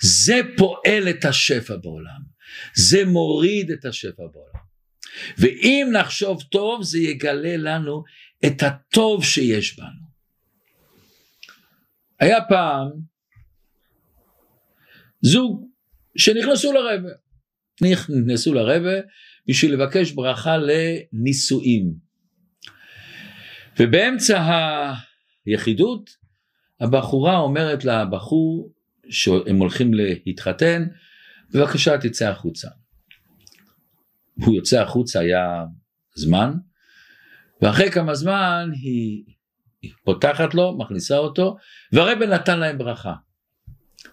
זה 0.00 0.40
פועל 0.56 1.08
את 1.10 1.24
השפע 1.24 1.76
בעולם, 1.76 2.20
זה 2.74 3.04
מוריד 3.04 3.70
את 3.70 3.84
השפע 3.84 4.22
בעולם. 4.32 4.64
ואם 5.38 5.88
נחשוב 5.92 6.42
טוב, 6.42 6.82
זה 6.82 6.98
יגלה 6.98 7.56
לנו 7.56 8.02
את 8.46 8.62
הטוב 8.62 9.24
שיש 9.24 9.78
בנו. 9.78 10.04
היה 12.20 12.38
פעם 12.48 12.88
זוג 15.24 15.66
שנכנסו 16.16 16.72
לרבה, 16.72 17.08
נכנסו 17.82 18.54
לרבה 18.54 19.00
בשביל 19.48 19.72
לבקש 19.72 20.12
ברכה 20.12 20.56
לנישואים. 20.56 21.94
ובאמצע 23.80 24.42
היחידות 25.46 26.10
הבחורה 26.80 27.36
אומרת 27.36 27.84
לבחור 27.84 28.72
שהם 29.10 29.56
הולכים 29.56 29.90
להתחתן, 29.94 30.86
בבקשה 31.54 31.98
תצא 31.98 32.28
החוצה. 32.28 32.68
הוא 34.34 34.54
יוצא 34.54 34.82
החוצה 34.82 35.20
היה 35.20 35.64
זמן, 36.14 36.52
ואחרי 37.62 37.90
כמה 37.90 38.14
זמן 38.14 38.70
היא, 38.72 39.24
היא 39.82 39.92
פותחת 40.04 40.54
לו, 40.54 40.78
מכניסה 40.78 41.16
אותו, 41.16 41.56
והרבן 41.92 42.30
נתן 42.30 42.60
להם 42.60 42.78
ברכה. 42.78 43.14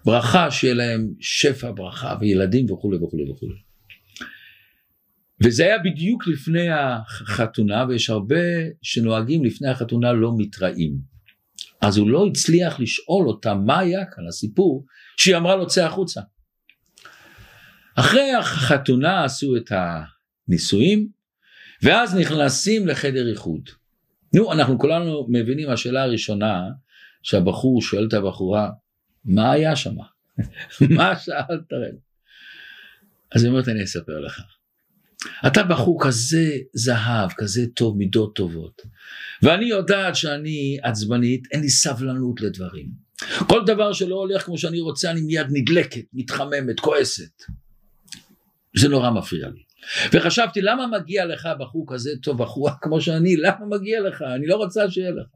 ברכה 0.06 0.51
שיהיה 0.51 0.73
להם 0.73 1.13
שפע 1.19 1.71
ברכה 1.75 2.15
וילדים 2.19 2.71
וכולי 2.71 2.97
וכולי 2.97 3.32
וכולי. 3.32 3.56
וזה 5.43 5.63
היה 5.63 5.77
בדיוק 5.80 6.27
לפני 6.27 6.67
החתונה 6.69 7.86
ויש 7.89 8.10
הרבה 8.10 8.36
שנוהגים 8.82 9.45
לפני 9.45 9.69
החתונה 9.69 10.13
לא 10.13 10.32
מתראים. 10.38 11.12
אז 11.82 11.97
הוא 11.97 12.10
לא 12.10 12.27
הצליח 12.27 12.80
לשאול 12.80 13.27
אותה 13.27 13.54
מה 13.54 13.80
היה 13.80 14.06
כאן 14.06 14.27
הסיפור 14.27 14.86
שהיא 15.17 15.38
אמרה 15.38 15.56
לו 15.56 15.67
צא 15.67 15.86
החוצה. 15.86 16.21
אחרי 17.95 18.32
החתונה 18.32 19.23
עשו 19.23 19.56
את 19.58 19.71
הנישואים 20.47 21.08
ואז 21.84 22.15
נכנסים 22.15 22.88
לחדר 22.88 23.30
איחוד. 23.30 23.62
נו 24.36 24.54
אנחנו 24.54 24.80
כולנו 24.80 25.27
מבינים 25.30 25.69
השאלה 25.69 26.04
הראשונה 26.04 26.63
שהבחור 27.23 27.82
שואל 27.82 28.08
את 28.08 28.13
הבחורה 28.13 28.69
מה 29.25 29.51
היה 29.51 29.75
שם? 29.75 29.95
מה 30.97 31.15
שאלת 31.15 31.73
רב? 31.73 31.95
אז 33.36 33.43
היא 33.43 33.49
אומרת 33.51 33.67
אני 33.67 33.84
אספר 33.84 34.19
לך. 34.19 34.41
אתה 35.47 35.63
בחור 35.63 36.03
כזה 36.03 36.57
זהב, 36.73 37.31
כזה 37.38 37.62
טוב, 37.75 37.97
מידות 37.97 38.36
טובות. 38.36 38.81
ואני 39.41 39.65
יודעת 39.65 40.15
שאני 40.15 40.77
עצבנית, 40.84 41.47
אין 41.51 41.62
לי 41.62 41.69
סבלנות 41.69 42.41
לדברים. 42.41 42.88
כל 43.47 43.62
דבר 43.65 43.93
שלא 43.93 44.15
הולך 44.15 44.45
כמו 44.45 44.57
שאני 44.57 44.79
רוצה, 44.79 45.12
אני 45.12 45.21
מיד 45.21 45.47
נדלקת, 45.51 46.05
מתחממת, 46.13 46.79
כועסת. 46.79 47.43
זה 48.77 48.88
נורא 48.89 49.10
מפריע 49.10 49.49
לי. 49.49 49.63
וחשבתי, 50.13 50.62
למה 50.62 50.88
מגיע 50.88 51.25
לך 51.25 51.49
בחור 51.60 51.86
כזה 51.93 52.12
טוב, 52.23 52.43
בחורה 52.43 52.73
כמו 52.81 53.01
שאני, 53.01 53.36
למה 53.36 53.65
מגיע 53.69 54.01
לך? 54.01 54.21
אני 54.36 54.47
לא 54.47 54.55
רוצה 54.55 54.91
שיהיה 54.91 55.12
לך. 55.12 55.27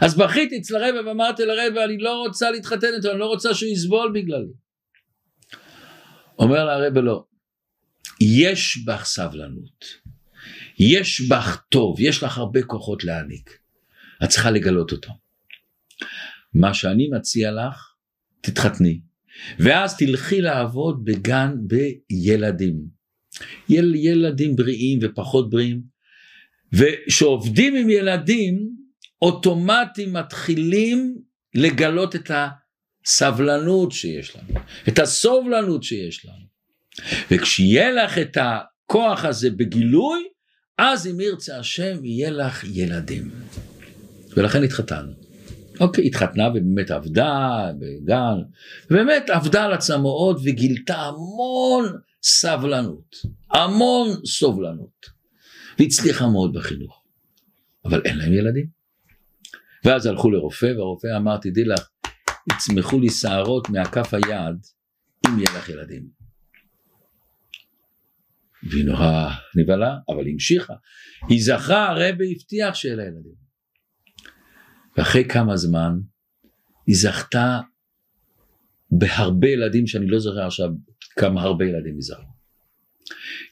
אז 0.00 0.18
בכיתי 0.18 0.58
אצל 0.58 0.76
הרב 0.76 1.06
ואמרתי 1.06 1.42
לרב, 1.44 1.76
אני 1.76 1.98
לא 1.98 2.18
רוצה 2.26 2.50
להתחתן 2.50 2.86
איתו, 2.96 3.10
אני 3.10 3.18
לא 3.18 3.26
רוצה 3.26 3.54
שהוא 3.54 3.70
יסבול 3.70 4.12
בגללי. 4.14 4.52
אומר 6.38 6.64
לה 6.64 6.72
הרב 6.74 6.98
לא, 6.98 7.24
יש 8.20 8.84
בך 8.86 9.04
סבלנות, 9.04 9.84
יש 10.78 11.20
בך 11.20 11.62
טוב, 11.68 11.96
יש 12.00 12.22
לך 12.22 12.38
הרבה 12.38 12.62
כוחות 12.62 13.04
להעניק, 13.04 13.58
את 14.24 14.28
צריכה 14.28 14.50
לגלות 14.50 14.92
אותו. 14.92 15.12
מה 16.54 16.74
שאני 16.74 17.08
מציע 17.08 17.52
לך, 17.52 17.94
תתחתני, 18.40 19.00
ואז 19.58 19.96
תלכי 19.96 20.40
לעבוד 20.40 21.04
בגן 21.04 21.54
בילדים. 21.60 23.00
יל, 23.68 23.94
ילדים 23.94 24.56
בריאים 24.56 24.98
ופחות 25.02 25.50
בריאים, 25.50 25.82
וכשעובדים 26.72 27.76
עם 27.76 27.90
ילדים, 27.90 28.79
אוטומטי 29.22 30.06
מתחילים 30.06 31.18
לגלות 31.54 32.16
את 32.16 32.30
הסבלנות 33.06 33.92
שיש 33.92 34.36
לנו, 34.36 34.60
את 34.88 34.98
הסובלנות 34.98 35.82
שיש 35.82 36.26
לנו. 36.26 36.50
וכשיהיה 37.30 37.90
לך 37.92 38.18
את 38.18 38.36
הכוח 38.40 39.24
הזה 39.24 39.50
בגילוי, 39.50 40.28
אז 40.78 41.06
אם 41.06 41.20
ירצה 41.20 41.58
השם 41.58 42.04
יהיה 42.04 42.30
לך 42.30 42.64
ילדים. 42.64 43.30
ולכן 44.36 44.62
התחתנו. 44.62 45.12
אוקיי, 45.80 46.06
התחתנה 46.06 46.48
ובאמת 46.48 46.90
עבדה 46.90 47.70
בגן, 47.78 48.36
ובאמת 48.90 49.30
עבדה 49.30 49.64
על 49.64 49.72
עצמה 49.72 49.98
מאוד 49.98 50.40
וגילתה 50.44 50.96
המון 50.96 51.84
סבלנות, 52.22 53.16
המון 53.50 54.08
סובלנות, 54.26 55.06
והצליחה 55.78 56.26
מאוד 56.26 56.52
בחינוך. 56.52 57.02
אבל 57.84 58.02
אין 58.04 58.18
להם 58.18 58.32
ילדים. 58.32 58.79
ואז 59.84 60.06
הלכו 60.06 60.30
לרופא, 60.30 60.72
והרופא 60.76 61.06
אמר, 61.16 61.36
תדעי 61.36 61.64
לך, 61.64 61.88
יצמחו 62.52 63.00
לי 63.00 63.10
שערות 63.10 63.68
מהכף 63.68 64.14
היד 64.14 64.56
אם 65.28 65.38
יהיה 65.38 65.58
לך 65.58 65.68
ילדים. 65.68 66.08
והיא 68.62 68.84
נורא 68.84 69.30
נבהלה, 69.56 69.96
אבל 70.08 70.26
היא 70.26 70.32
המשיכה. 70.32 70.74
היא 71.28 71.44
זכה, 71.44 71.88
הרבי 71.88 72.32
הבטיח 72.36 72.74
שיהיה 72.74 72.96
לה 72.96 73.02
ילדים. 73.02 73.34
ואחרי 74.96 75.24
כמה 75.28 75.56
זמן, 75.56 75.92
היא 76.86 76.96
זכתה 76.96 77.60
בהרבה 78.90 79.48
ילדים 79.48 79.86
שאני 79.86 80.06
לא 80.06 80.18
זוכר 80.18 80.46
עכשיו 80.46 80.68
כמה 81.18 81.42
הרבה 81.42 81.64
ילדים 81.64 81.94
היא 81.94 82.02
זכתה. 82.02 82.22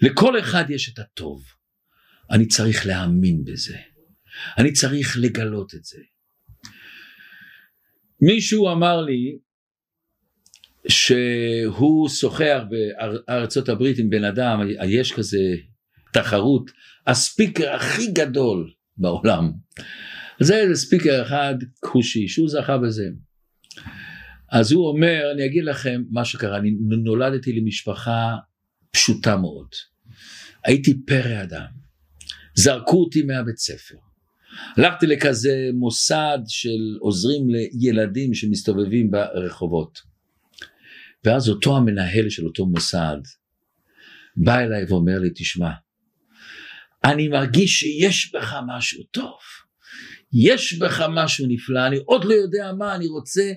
לכל 0.00 0.38
אחד 0.38 0.64
יש 0.68 0.92
את 0.92 0.98
הטוב. 0.98 1.44
אני 2.30 2.48
צריך 2.48 2.86
להאמין 2.86 3.44
בזה. 3.44 3.76
אני 4.58 4.72
צריך 4.72 5.16
לגלות 5.20 5.74
את 5.74 5.84
זה. 5.84 5.98
מישהו 8.20 8.72
אמר 8.72 9.00
לי 9.00 9.38
שהוא 10.88 12.08
שוחח 12.08 12.62
בארצות 12.70 13.68
הברית 13.68 13.98
עם 13.98 14.10
בן 14.10 14.24
אדם, 14.24 14.60
יש 14.84 15.12
כזה 15.12 15.38
תחרות, 16.12 16.70
הספיקר 17.06 17.74
הכי 17.74 18.12
גדול 18.12 18.70
בעולם. 18.96 19.52
זה 20.40 20.64
ספיקר 20.74 21.22
אחד 21.22 21.54
כושי 21.80 22.28
שהוא 22.28 22.48
זכה 22.48 22.78
בזה. 22.78 23.08
אז 24.52 24.72
הוא 24.72 24.88
אומר, 24.88 25.32
אני 25.34 25.46
אגיד 25.46 25.64
לכם 25.64 26.02
מה 26.10 26.24
שקרה, 26.24 26.56
אני 26.58 26.70
נולדתי 27.04 27.52
למשפחה 27.52 28.36
פשוטה 28.90 29.36
מאוד. 29.36 29.68
הייתי 30.64 30.94
פרא 31.06 31.42
אדם. 31.42 31.66
זרקו 32.54 32.96
אותי 32.96 33.22
מהבית 33.22 33.56
ספר. 33.56 34.07
הלכתי 34.76 35.06
לכזה 35.06 35.70
מוסד 35.74 36.38
של 36.46 36.96
עוזרים 37.00 37.46
לילדים 37.50 38.34
שמסתובבים 38.34 39.10
ברחובות. 39.10 39.98
ואז 41.24 41.48
אותו 41.48 41.76
המנהל 41.76 42.30
של 42.30 42.46
אותו 42.46 42.66
מוסד 42.66 43.18
בא 44.36 44.58
אליי 44.58 44.84
ואומר 44.88 45.18
לי, 45.18 45.30
תשמע, 45.34 45.70
אני 47.04 47.28
מרגיש 47.28 47.78
שיש 47.78 48.34
בך 48.34 48.56
משהו 48.66 49.02
טוב, 49.02 49.38
יש 50.32 50.78
בך 50.78 51.06
משהו 51.14 51.46
נפלא, 51.48 51.86
אני 51.86 51.96
עוד 51.96 52.24
לא 52.24 52.34
יודע 52.34 52.72
מה, 52.78 52.94
אני 52.94 53.06
רוצה 53.06 53.52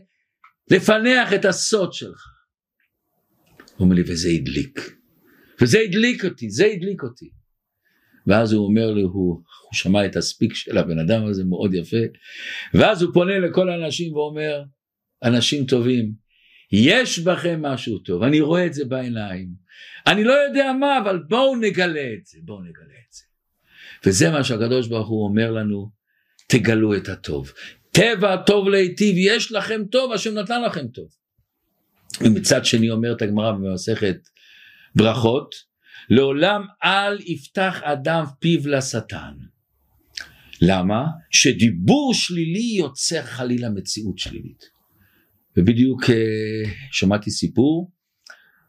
לפענח 0.71 1.33
את 1.33 1.45
הסוד 1.45 1.93
שלך. 1.93 2.27
הוא 3.75 3.85
אומר 3.85 3.95
לי, 3.95 4.01
וזה 4.07 4.29
הדליק. 4.29 4.79
וזה 5.61 5.79
הדליק 5.79 6.25
אותי, 6.25 6.49
זה 6.49 6.65
הדליק 6.65 7.03
אותי. 7.03 7.29
ואז 8.27 8.53
הוא 8.53 8.65
אומר 8.65 8.91
לי, 8.91 9.01
הוא, 9.01 9.11
הוא 9.33 9.73
שמע 9.73 10.05
את 10.05 10.15
הספיק 10.15 10.53
של 10.53 10.77
הבן 10.77 10.99
אדם 10.99 11.25
הזה 11.25 11.43
מאוד 11.43 11.73
יפה, 11.73 11.97
ואז 12.73 13.01
הוא 13.01 13.13
פונה 13.13 13.39
לכל 13.39 13.69
האנשים 13.69 14.13
ואומר, 14.13 14.63
אנשים 15.23 15.65
טובים, 15.65 16.11
יש 16.71 17.19
בכם 17.19 17.61
משהו 17.61 17.99
טוב, 17.99 18.23
אני 18.23 18.41
רואה 18.41 18.65
את 18.65 18.73
זה 18.73 18.85
בעיניים. 18.85 19.49
אני 20.07 20.23
לא 20.23 20.33
יודע 20.33 20.73
מה, 20.79 20.99
אבל 20.99 21.23
בואו 21.29 21.55
נגלה 21.55 22.13
את 22.13 22.25
זה, 22.25 22.37
בואו 22.41 22.59
נגלה 22.59 22.83
את 23.07 23.13
זה. 23.13 23.23
וזה 24.05 24.29
מה 24.29 24.43
שהקדוש 24.43 24.87
ברוך 24.87 25.09
הוא 25.09 25.27
אומר 25.27 25.51
לנו, 25.51 25.89
תגלו 26.47 26.95
את 26.95 27.09
הטוב. 27.09 27.51
טבע 27.91 28.37
טוב 28.37 28.67
להיטיב, 28.67 29.15
יש 29.17 29.51
לכם 29.51 29.81
טוב, 29.91 30.11
השם 30.11 30.33
נתן 30.33 30.61
לכם 30.61 30.87
טוב. 30.87 31.07
ומצד 32.21 32.65
שני 32.65 32.89
אומרת 32.89 33.21
הגמרא 33.21 33.51
במסכת 33.51 34.17
ברכות, 34.95 35.70
לעולם 36.11 36.65
אל 36.83 37.19
יפתח 37.21 37.81
אדם 37.83 38.25
פיו 38.39 38.67
לשטן. 38.67 39.33
למה? 40.61 41.05
שדיבור 41.31 42.13
שלילי 42.13 42.75
יוצר 42.77 43.21
חלילה 43.21 43.69
מציאות 43.69 44.17
שלילית. 44.17 44.63
ובדיוק 45.57 46.09
אה, 46.09 46.71
שמעתי 46.91 47.31
סיפור, 47.31 47.91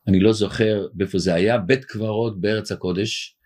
אני 0.09 0.21
לא 0.21 0.33
זוכר 0.33 0.87
באיפה 0.95 1.19
זה 1.19 1.35
היה, 1.35 1.59
בית 1.59 1.85
קברות 1.85 2.41
בארץ 2.41 2.73
הקודש, 2.73 3.37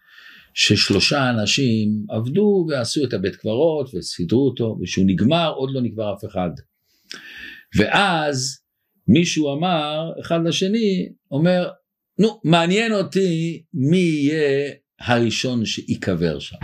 ששלושה 0.55 1.30
אנשים 1.30 1.88
עבדו 2.09 2.66
ועשו 2.68 3.05
את 3.05 3.12
הבית 3.12 3.36
קברות 3.36 3.94
וסידרו 3.94 4.47
אותו, 4.49 4.78
וכשהוא 4.82 5.07
נגמר 5.09 5.53
עוד 5.53 5.70
לא 5.72 5.80
נקבר 5.82 6.14
אף 6.14 6.24
אחד. 6.24 6.51
ואז 7.76 8.59
מישהו 9.09 9.55
אמר 9.55 10.12
אחד 10.20 10.38
לשני, 10.44 11.09
אומר, 11.30 11.68
נו 12.19 12.41
מעניין 12.45 12.93
אותי 12.93 13.62
מי 13.75 13.97
יהיה 13.97 14.73
הראשון 15.01 15.64
שייקבר 15.64 16.39
שם. 16.39 16.57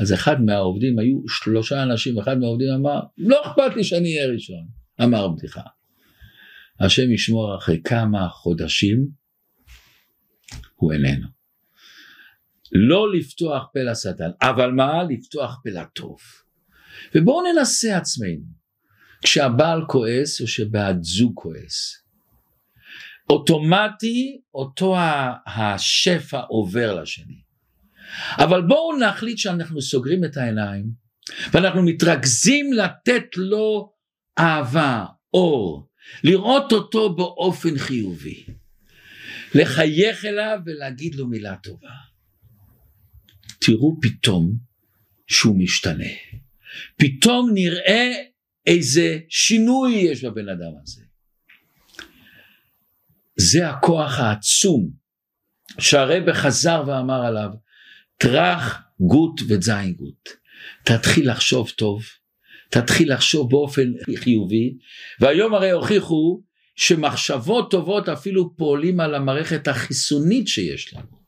אז 0.00 0.12
אחד 0.12 0.42
מהעובדים, 0.42 0.98
היו 0.98 1.28
שלושה 1.28 1.82
אנשים, 1.82 2.18
אחד 2.18 2.38
מהעובדים 2.38 2.68
אמר, 2.74 3.00
לא 3.18 3.42
אכפת 3.46 3.76
לי 3.76 3.84
שאני 3.84 4.18
אהיה 4.18 4.32
ראשון. 4.32 4.66
אמר 5.02 5.28
בדיחה. 5.28 5.62
השם 6.80 7.12
ישמור 7.12 7.56
אחרי 7.58 7.80
כמה 7.84 8.28
חודשים, 8.28 9.08
הוא 10.74 10.92
איננו. 10.92 11.26
לא 12.72 13.12
לפתוח 13.12 13.66
פה 13.74 13.80
לשטן, 13.82 14.30
אבל 14.42 14.70
מה? 14.70 15.02
לפתוח 15.10 15.60
פה 15.64 15.70
לטוב. 15.70 16.18
ובואו 17.14 17.52
ננסה 17.52 17.96
עצמנו. 17.96 18.58
כשהבעל 19.22 19.80
כועס 19.88 20.40
או 20.40 20.46
שבת 20.46 20.96
זוג 21.00 21.32
כועס. 21.34 22.07
אוטומטי 23.30 24.40
אותו 24.54 24.96
השפע 25.46 26.40
עובר 26.40 27.02
לשני. 27.02 27.40
אבל 28.38 28.62
בואו 28.62 28.98
נחליט 28.98 29.38
שאנחנו 29.38 29.82
סוגרים 29.82 30.24
את 30.24 30.36
העיניים 30.36 30.90
ואנחנו 31.52 31.82
מתרכזים 31.82 32.72
לתת 32.72 33.36
לו 33.36 33.92
אהבה, 34.38 35.04
אור, 35.34 35.88
לראות 36.24 36.72
אותו 36.72 37.16
באופן 37.16 37.78
חיובי, 37.78 38.44
לחייך 39.54 40.24
אליו 40.24 40.58
ולהגיד 40.66 41.14
לו 41.14 41.26
מילה 41.26 41.56
טובה. 41.56 41.90
תראו 43.60 43.96
פתאום 44.02 44.52
שהוא 45.26 45.58
משתנה. 45.58 46.12
פתאום 46.96 47.50
נראה 47.54 48.12
איזה 48.66 49.18
שינוי 49.28 49.92
יש 49.94 50.24
בבן 50.24 50.48
אדם 50.48 50.72
הזה. 50.82 51.07
זה 53.40 53.68
הכוח 53.68 54.18
העצום 54.18 54.90
שהרבא 55.78 56.32
חזר 56.32 56.82
ואמר 56.86 57.26
עליו, 57.26 57.50
טראח 58.18 58.82
גוט 59.00 59.40
וזין 59.48 59.92
גוט. 59.92 60.28
תתחיל 60.84 61.30
לחשוב 61.30 61.70
טוב, 61.70 62.02
תתחיל 62.70 63.12
לחשוב 63.12 63.50
באופן 63.50 63.92
חיובי, 64.16 64.76
והיום 65.20 65.54
הרי 65.54 65.70
הוכיחו 65.70 66.42
שמחשבות 66.76 67.70
טובות 67.70 68.08
אפילו 68.08 68.56
פועלים 68.56 69.00
על 69.00 69.14
המערכת 69.14 69.68
החיסונית 69.68 70.48
שיש 70.48 70.94
לנו. 70.94 71.18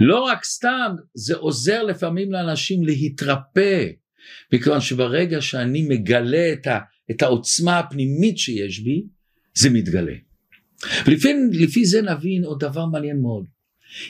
לא 0.00 0.20
רק 0.20 0.44
סתם, 0.44 0.94
זה 1.14 1.36
עוזר 1.36 1.82
לפעמים 1.82 2.32
לאנשים 2.32 2.84
להתרפא, 2.84 3.86
מכיוון 4.52 4.80
שברגע 4.80 5.40
שאני 5.40 5.82
מגלה 5.82 6.52
את, 6.52 6.66
את 7.10 7.22
העוצמה 7.22 7.78
הפנימית 7.78 8.38
שיש 8.38 8.80
בי, 8.80 9.02
זה 9.54 9.70
מתגלה. 9.70 10.29
ולפי 11.06 11.34
לפי 11.52 11.84
זה 11.84 12.02
נבין 12.02 12.44
עוד 12.44 12.60
דבר 12.60 12.86
מעניין 12.86 13.20
מאוד. 13.20 13.44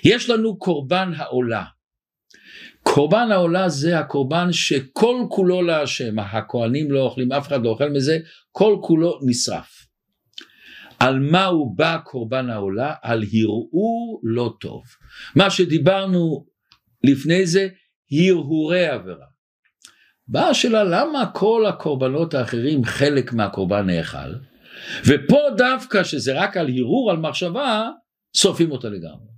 יש 0.05 0.31
לנו 0.31 0.59
קורבן 0.59 1.13
העולה. 1.17 1.65
קורבן 2.83 3.29
העולה 3.33 3.69
זה 3.69 3.99
הקורבן 3.99 4.53
שכל 4.53 5.17
כולו 5.29 5.63
להשם, 5.63 6.19
הכהנים 6.19 6.91
לא 6.91 7.01
אוכלים, 7.01 7.33
אף 7.33 7.49
אחד 7.49 7.65
לא 7.65 7.69
אוכל 7.69 7.89
מזה, 7.91 8.19
כל 8.53 8.77
כולו 8.83 9.19
נשרף. 9.27 9.87
על 10.99 11.19
מה 11.19 11.45
הוא 11.45 11.77
בא 11.77 11.99
קורבן 12.05 12.51
העולה? 12.51 12.95
על 13.03 13.23
הרהור 13.23 14.21
לא 14.25 14.55
טוב. 14.61 14.83
מה 15.37 15.51
שדיברנו 15.51 16.47
לפני 17.05 17.47
זה, 17.47 17.69
הרהורי 18.13 18.87
עבירה. 18.87 19.27
באה 20.29 20.49
השאלה 20.49 20.85
למה 20.85 21.31
כל 21.35 21.67
הקורבנות 21.69 22.35
האחרים 22.35 22.85
חלק 22.85 23.33
מהקורבן 23.33 23.87
נאכל, 23.87 24.33
ופה 25.07 25.39
דווקא 25.57 26.05
שזה 26.05 26.41
רק 26.41 26.57
על 26.57 26.69
הרהור, 26.69 27.11
על 27.11 27.17
מחשבה, 27.17 27.89
שורפים 28.37 28.73
אותה 28.73 28.89
לגמרי. 28.89 29.31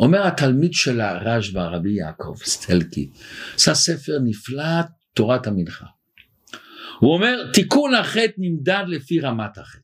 אומר 0.00 0.26
התלמיד 0.26 0.72
של 0.72 1.00
הרשב"א, 1.00 1.60
רבי 1.60 1.92
יעקב 1.92 2.34
סטלקי, 2.44 3.10
עשה 3.54 3.74
ספר 3.74 4.18
נפלא, 4.24 4.80
תורת 5.14 5.46
המנחה. 5.46 5.86
הוא 6.98 7.14
אומר, 7.14 7.50
תיקון 7.52 7.94
החטא 7.94 8.32
נמדד 8.38 8.84
לפי 8.86 9.20
רמת 9.20 9.58
החטא. 9.58 9.80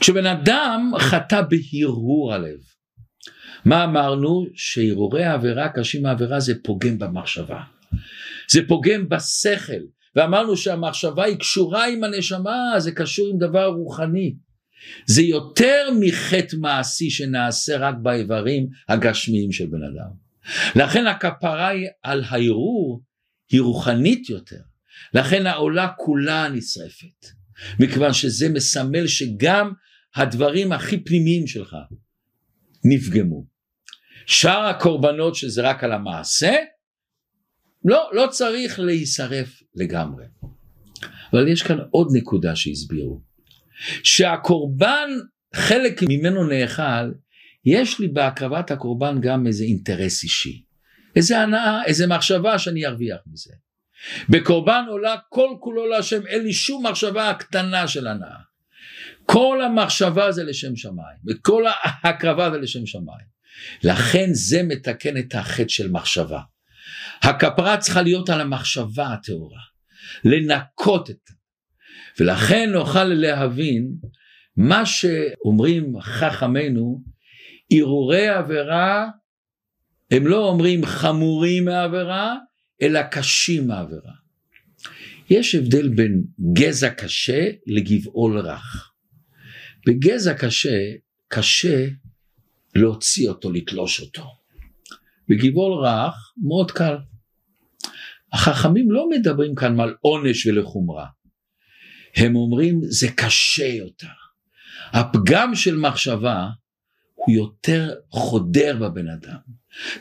כשבן 0.00 0.26
אדם 0.26 0.92
חטא 0.98 1.40
בהרהור 1.40 2.34
הלב, 2.34 2.58
מה 3.64 3.84
אמרנו? 3.84 4.46
שהרהורי 4.54 5.24
העבירה 5.24 5.68
קשים 5.68 6.02
מהעבירה 6.02 6.40
זה 6.40 6.54
פוגם 6.62 6.98
במחשבה. 6.98 7.60
זה 8.50 8.60
פוגם 8.68 9.08
בשכל, 9.08 9.82
ואמרנו 10.16 10.56
שהמחשבה 10.56 11.24
היא 11.24 11.36
קשורה 11.36 11.86
עם 11.86 12.04
הנשמה, 12.04 12.74
זה 12.78 12.92
קשור 12.92 13.28
עם 13.28 13.38
דבר 13.38 13.66
רוחני. 13.66 14.34
זה 15.06 15.22
יותר 15.22 15.88
מחטא 16.00 16.56
מעשי 16.56 17.10
שנעשה 17.10 17.76
רק 17.76 17.94
באיברים 18.02 18.68
הגשמיים 18.88 19.52
של 19.52 19.66
בן 19.66 19.82
אדם. 19.82 20.22
לכן 20.82 21.06
הכפרה 21.06 21.68
היא 21.68 21.88
על 22.02 22.24
הערעור 22.28 23.02
היא 23.50 23.60
רוחנית 23.60 24.30
יותר. 24.30 24.60
לכן 25.14 25.46
העולה 25.46 25.88
כולה 25.96 26.48
נשרפת. 26.48 27.26
מכיוון 27.80 28.12
שזה 28.12 28.48
מסמל 28.48 29.06
שגם 29.06 29.72
הדברים 30.16 30.72
הכי 30.72 31.04
פנימיים 31.04 31.46
שלך 31.46 31.76
נפגמו. 32.84 33.44
שאר 34.26 34.64
הקורבנות 34.64 35.34
שזה 35.34 35.62
רק 35.62 35.84
על 35.84 35.92
המעשה, 35.92 36.56
לא, 37.84 38.10
לא 38.12 38.26
צריך 38.30 38.80
להישרף 38.80 39.62
לגמרי. 39.74 40.24
אבל 41.32 41.48
יש 41.48 41.62
כאן 41.62 41.78
עוד 41.90 42.08
נקודה 42.12 42.56
שהסבירו. 42.56 43.20
שהקורבן, 44.02 45.10
חלק 45.54 46.02
ממנו 46.08 46.46
נאכל, 46.46 47.12
יש 47.64 48.00
לי 48.00 48.08
בהקרבת 48.08 48.70
הקורבן 48.70 49.20
גם 49.20 49.46
איזה 49.46 49.64
אינטרס 49.64 50.22
אישי. 50.22 50.62
איזה 51.16 51.38
הנאה, 51.38 51.84
איזה 51.84 52.06
מחשבה 52.06 52.58
שאני 52.58 52.86
ארוויח 52.86 53.18
מזה. 53.32 53.52
בקורבן 54.28 54.84
עולה 54.88 55.14
כל 55.28 55.48
כולו 55.60 55.88
להשם, 55.88 56.26
אין 56.26 56.42
לי 56.42 56.52
שום 56.52 56.86
מחשבה 56.86 57.34
קטנה 57.38 57.88
של 57.88 58.06
הנאה. 58.06 58.36
כל 59.26 59.62
המחשבה 59.64 60.32
זה 60.32 60.44
לשם 60.44 60.76
שמיים, 60.76 61.18
וכל 61.28 61.64
ההקרבה 61.82 62.50
זה 62.50 62.58
לשם 62.58 62.86
שמיים. 62.86 63.26
לכן 63.82 64.28
זה 64.32 64.62
מתקן 64.62 65.16
את 65.16 65.34
החטא 65.34 65.68
של 65.68 65.90
מחשבה. 65.90 66.40
הכפרה 67.22 67.76
צריכה 67.76 68.02
להיות 68.02 68.30
על 68.30 68.40
המחשבה 68.40 69.12
הטהורה, 69.12 69.60
לנקות 70.24 71.10
את. 71.10 71.30
ולכן 72.20 72.70
נוכל 72.72 73.04
להבין 73.04 73.92
מה 74.56 74.86
שאומרים 74.86 76.00
חכמינו, 76.00 77.02
הרהורי 77.72 78.28
עבירה 78.28 79.08
הם 80.10 80.26
לא 80.26 80.48
אומרים 80.48 80.84
חמורים 80.84 81.64
מעבירה, 81.64 82.36
אלא 82.82 83.02
קשים 83.02 83.66
מעבירה. 83.66 84.12
יש 85.30 85.54
הבדל 85.54 85.88
בין 85.88 86.22
גזע 86.52 86.90
קשה 86.90 87.50
לגבעול 87.66 88.38
רך. 88.38 88.92
בגזע 89.86 90.34
קשה, 90.34 90.78
קשה 91.28 91.88
להוציא 92.74 93.28
אותו, 93.28 93.52
לתלוש 93.52 94.00
אותו. 94.00 94.41
בגבעול 95.28 95.86
רך, 95.86 96.14
מאוד 96.36 96.70
קל. 96.70 96.96
החכמים 98.32 98.90
לא 98.90 99.08
מדברים 99.10 99.54
כאן 99.54 99.80
על 99.80 99.94
עונש 100.00 100.46
ולחומרה. 100.46 101.06
הם 102.16 102.36
אומרים 102.36 102.80
זה 102.84 103.06
קשה 103.16 103.66
יותר. 103.66 104.06
הפגם 104.92 105.54
של 105.54 105.76
מחשבה 105.76 106.46
הוא 107.14 107.34
יותר 107.34 107.94
חודר 108.10 108.76
בבן 108.76 109.08
אדם. 109.08 109.38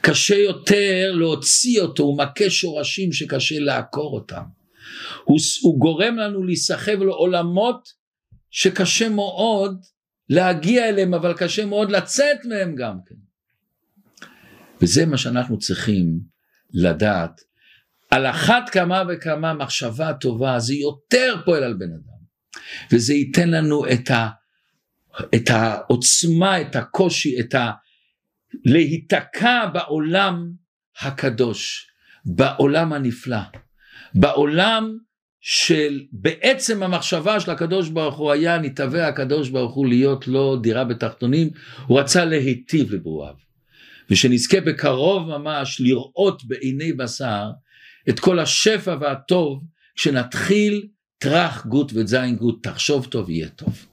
קשה 0.02 0.36
יותר 0.36 1.12
להוציא 1.16 1.82
אותו, 1.82 2.04
הוא 2.04 2.18
מכה 2.18 2.50
שורשים 2.50 3.14
שקשה 3.14 3.60
לעקור 3.60 4.14
אותם. 4.14 4.44
הוא, 5.24 5.40
הוא 5.62 5.80
גורם 5.80 6.16
לנו 6.18 6.44
להיסחב 6.44 7.00
לעולמות 7.00 7.90
שקשה 8.50 9.10
מאוד 9.10 9.82
להגיע 10.30 10.90
אליהם, 10.90 11.14
אבל 11.14 11.34
קשה 11.34 11.66
מאוד 11.66 11.92
לצאת 11.92 12.46
מהם 12.46 12.76
גם 12.76 12.98
כן. 13.06 13.16
וזה 14.82 15.06
מה 15.06 15.18
שאנחנו 15.18 15.60
צריכים 15.60 16.20
לדעת 16.74 17.42
על 18.12 18.26
אחת 18.26 18.70
כמה 18.70 19.04
וכמה 19.10 19.54
מחשבה 19.54 20.14
טובה 20.14 20.60
זה 20.60 20.74
יותר 20.74 21.36
פועל 21.46 21.64
על 21.64 21.74
בן 21.74 21.90
אדם 21.90 22.22
וזה 22.92 23.14
ייתן 23.14 23.50
לנו 23.50 23.86
את, 23.86 24.12
ה, 24.12 24.30
את 25.36 25.50
העוצמה, 25.50 26.62
את 26.62 26.76
הקושי, 26.76 27.40
את 27.40 27.56
ה... 27.56 27.72
להיתקע 28.66 29.66
בעולם 29.74 30.52
הקדוש, 31.02 31.88
בעולם 32.26 32.94
הנפלא, 32.94 33.42
בעולם 34.16 34.98
של 35.42 36.02
בעצם 36.12 36.84
המחשבה 36.84 37.40
של 37.40 37.52
הקדוש 37.52 37.90
ברוך 37.90 38.18
הוא 38.18 38.32
היה 38.32 38.58
נתהווה 38.58 39.08
הקדוש 39.08 39.50
ברוך 39.50 39.74
הוא 39.74 39.88
להיות 39.88 40.28
לו 40.28 40.56
דירה 40.56 40.84
בתחתונים, 40.84 41.50
הוא 41.88 42.00
רצה 42.00 42.26
להיטיב 42.26 42.94
לברואיו. 42.94 43.51
ושנזכה 44.10 44.62
בקרוב 44.62 45.28
ממש 45.28 45.82
לראות 45.82 46.44
בעיני 46.44 46.94
בשר 46.94 47.50
את 48.10 48.20
כל 48.20 48.40
השפע 48.40 48.96
והטוב, 49.02 49.64
כשנתחיל 49.96 50.88
טראח 51.18 51.66
גוט 51.66 51.92
וזין 51.96 52.36
גוט, 52.36 52.68
תחשוב 52.68 53.06
טוב 53.06 53.30
יהיה 53.30 53.50
טוב. 53.50 53.86